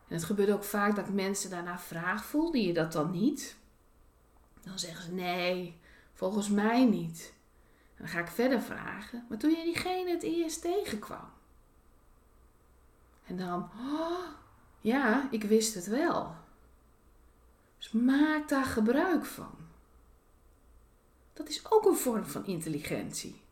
En 0.09 0.15
het 0.15 0.25
gebeurt 0.25 0.51
ook 0.51 0.65
vaak 0.65 0.97
dat 0.97 1.09
mensen 1.09 1.51
daarna 1.51 1.79
vraag 1.79 2.25
voelen, 2.25 2.63
je 2.63 2.73
dat 2.73 2.93
dan 2.93 3.11
niet? 3.11 3.57
Dan 4.69 4.79
zeggen 4.79 5.05
ze 5.05 5.13
nee, 5.13 5.81
volgens 6.13 6.49
mij 6.49 6.85
niet. 6.85 7.35
dan 7.97 8.09
ga 8.09 8.21
ik 8.21 8.29
verder 8.29 8.61
vragen, 8.61 9.27
maar 9.29 9.39
toen 9.39 9.51
je 9.51 9.63
diegene 9.63 10.11
het 10.11 10.23
eerst 10.23 10.61
tegenkwam. 10.61 11.31
En 13.27 13.37
dan, 13.37 13.71
oh, 13.81 14.27
ja, 14.81 15.29
ik 15.31 15.45
wist 15.45 15.75
het 15.75 15.87
wel. 15.87 16.35
Dus 17.79 17.91
maak 17.91 18.49
daar 18.49 18.65
gebruik 18.65 19.25
van. 19.25 19.55
Dat 21.33 21.49
is 21.49 21.71
ook 21.71 21.85
een 21.85 21.97
vorm 21.97 22.25
van 22.25 22.47
intelligentie. 22.47 23.43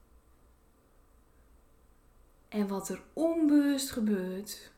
En 2.48 2.68
wat 2.68 2.88
er 2.88 3.02
onbewust 3.12 3.90
gebeurt, 3.90 4.72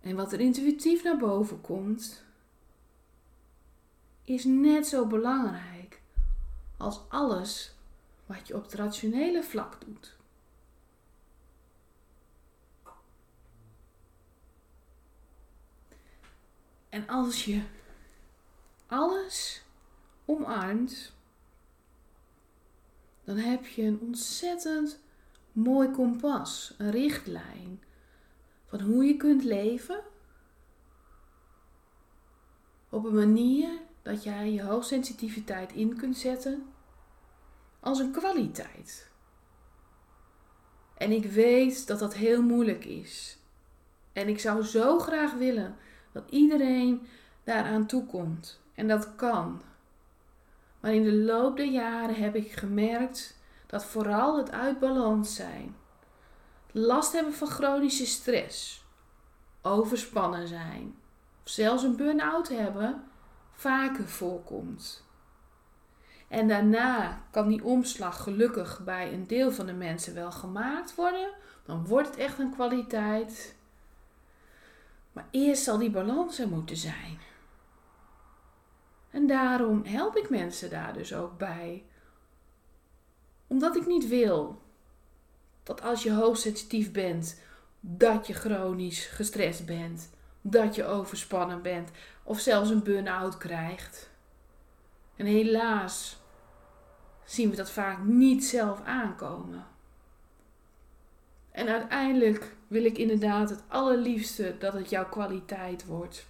en 0.00 0.16
wat 0.16 0.32
er 0.32 0.40
intuïtief 0.40 1.02
naar 1.02 1.16
boven 1.16 1.60
komt, 1.60 2.24
is 4.28 4.44
net 4.44 4.86
zo 4.86 5.06
belangrijk 5.06 6.00
als 6.76 7.00
alles 7.08 7.74
wat 8.26 8.48
je 8.48 8.54
op 8.56 8.62
het 8.62 8.74
rationele 8.74 9.42
vlak 9.42 9.80
doet. 9.84 10.16
En 16.88 17.08
als 17.08 17.44
je 17.44 17.62
alles 18.86 19.62
omarmt, 20.24 21.12
dan 23.24 23.36
heb 23.36 23.66
je 23.66 23.82
een 23.82 24.00
ontzettend 24.00 25.00
mooi 25.52 25.90
kompas, 25.90 26.74
een 26.78 26.90
richtlijn 26.90 27.82
van 28.66 28.80
hoe 28.80 29.04
je 29.04 29.16
kunt 29.16 29.44
leven 29.44 30.02
op 32.88 33.04
een 33.04 33.14
manier 33.14 33.86
dat 34.08 34.22
jij 34.22 34.52
je 34.52 34.62
hoogsensitiviteit 34.62 35.72
in 35.72 35.96
kunt 35.96 36.16
zetten 36.16 36.66
als 37.80 37.98
een 37.98 38.12
kwaliteit. 38.12 39.10
En 40.94 41.10
ik 41.10 41.24
weet 41.24 41.86
dat 41.86 41.98
dat 41.98 42.14
heel 42.14 42.42
moeilijk 42.42 42.84
is. 42.84 43.38
En 44.12 44.28
ik 44.28 44.40
zou 44.40 44.62
zo 44.62 44.98
graag 44.98 45.32
willen 45.32 45.76
dat 46.12 46.30
iedereen 46.30 47.06
daaraan 47.44 47.86
toekomt. 47.86 48.60
En 48.74 48.88
dat 48.88 49.14
kan. 49.14 49.62
Maar 50.80 50.94
in 50.94 51.02
de 51.02 51.14
loop 51.14 51.56
der 51.56 51.70
jaren 51.70 52.14
heb 52.14 52.34
ik 52.34 52.52
gemerkt 52.52 53.36
dat 53.66 53.84
vooral 53.84 54.36
het 54.36 54.50
uit 54.50 54.78
balans 54.78 55.34
zijn, 55.34 55.76
last 56.72 57.12
hebben 57.12 57.34
van 57.34 57.48
chronische 57.48 58.06
stress, 58.06 58.84
overspannen 59.62 60.48
zijn 60.48 60.96
of 61.44 61.50
zelfs 61.50 61.82
een 61.82 61.96
burn-out 61.96 62.48
hebben, 62.48 63.07
vaker 63.58 64.08
voorkomt. 64.08 65.04
En 66.28 66.48
daarna 66.48 67.22
kan 67.30 67.48
die 67.48 67.64
omslag 67.64 68.22
gelukkig 68.22 68.84
bij 68.84 69.12
een 69.12 69.26
deel 69.26 69.52
van 69.52 69.66
de 69.66 69.72
mensen 69.72 70.14
wel 70.14 70.32
gemaakt 70.32 70.94
worden. 70.94 71.34
Dan 71.64 71.86
wordt 71.86 72.08
het 72.08 72.16
echt 72.16 72.38
een 72.38 72.54
kwaliteit. 72.54 73.56
Maar 75.12 75.28
eerst 75.30 75.62
zal 75.62 75.78
die 75.78 75.90
balans 75.90 76.38
er 76.38 76.48
moeten 76.48 76.76
zijn. 76.76 77.18
En 79.10 79.26
daarom 79.26 79.84
help 79.84 80.16
ik 80.16 80.30
mensen 80.30 80.70
daar 80.70 80.92
dus 80.92 81.14
ook 81.14 81.38
bij. 81.38 81.84
Omdat 83.46 83.76
ik 83.76 83.86
niet 83.86 84.08
wil 84.08 84.62
dat 85.62 85.82
als 85.82 86.02
je 86.02 86.12
hoogsensitief 86.12 86.92
bent, 86.92 87.40
dat 87.80 88.26
je 88.26 88.32
chronisch 88.32 89.06
gestrest 89.06 89.66
bent, 89.66 90.10
dat 90.40 90.74
je 90.74 90.84
overspannen 90.84 91.62
bent 91.62 91.90
of 92.22 92.40
zelfs 92.40 92.70
een 92.70 92.82
burn-out 92.82 93.36
krijgt. 93.36 94.10
En 95.16 95.26
helaas 95.26 96.16
zien 97.24 97.50
we 97.50 97.56
dat 97.56 97.70
vaak 97.70 98.04
niet 98.04 98.44
zelf 98.44 98.82
aankomen. 98.84 99.66
En 101.50 101.68
uiteindelijk 101.68 102.56
wil 102.66 102.84
ik 102.84 102.98
inderdaad 102.98 103.50
het 103.50 103.62
allerliefste 103.68 104.56
dat 104.58 104.72
het 104.72 104.90
jouw 104.90 105.08
kwaliteit 105.08 105.86
wordt. 105.86 106.26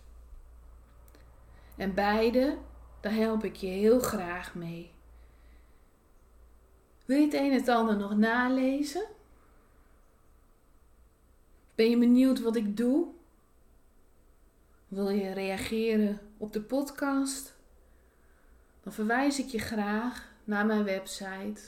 En 1.77 1.95
beide, 1.95 2.59
daar 3.01 3.13
help 3.13 3.45
ik 3.45 3.57
je 3.57 3.67
heel 3.67 4.01
graag 4.01 4.55
mee. 4.55 4.91
Wil 7.05 7.17
je 7.19 7.25
het 7.25 7.35
een 7.35 7.51
en 7.51 7.59
het 7.59 7.69
ander 7.69 7.97
nog 7.97 8.17
nalezen? 8.17 9.07
Ben 11.75 11.91
je 11.91 11.99
benieuwd 11.99 12.41
wat 12.41 12.57
ik 12.57 12.77
doe? 12.77 13.07
Wil 14.89 15.09
je 15.09 15.33
reageren 15.33 16.21
op 16.37 16.53
de 16.53 16.61
podcast? 16.61 17.57
Dan 18.83 18.93
verwijs 18.93 19.39
ik 19.39 19.47
je 19.47 19.59
graag 19.59 20.29
naar 20.45 20.67
mijn 20.67 20.85
website 20.85 21.61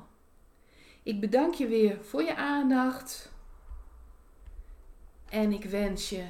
Ik 1.03 1.19
bedank 1.19 1.53
je 1.53 1.67
weer 1.67 2.03
voor 2.03 2.23
je 2.23 2.35
aandacht 2.35 3.31
en 5.29 5.51
ik 5.51 5.65
wens 5.65 6.09
je 6.09 6.27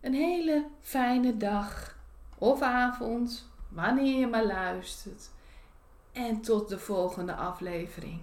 een 0.00 0.14
hele 0.14 0.66
fijne 0.80 1.36
dag 1.36 1.98
of 2.38 2.62
avond, 2.62 3.50
wanneer 3.68 4.18
je 4.18 4.26
maar 4.26 4.46
luistert. 4.46 5.30
En 6.12 6.40
tot 6.40 6.68
de 6.68 6.78
volgende 6.78 7.34
aflevering. 7.34 8.20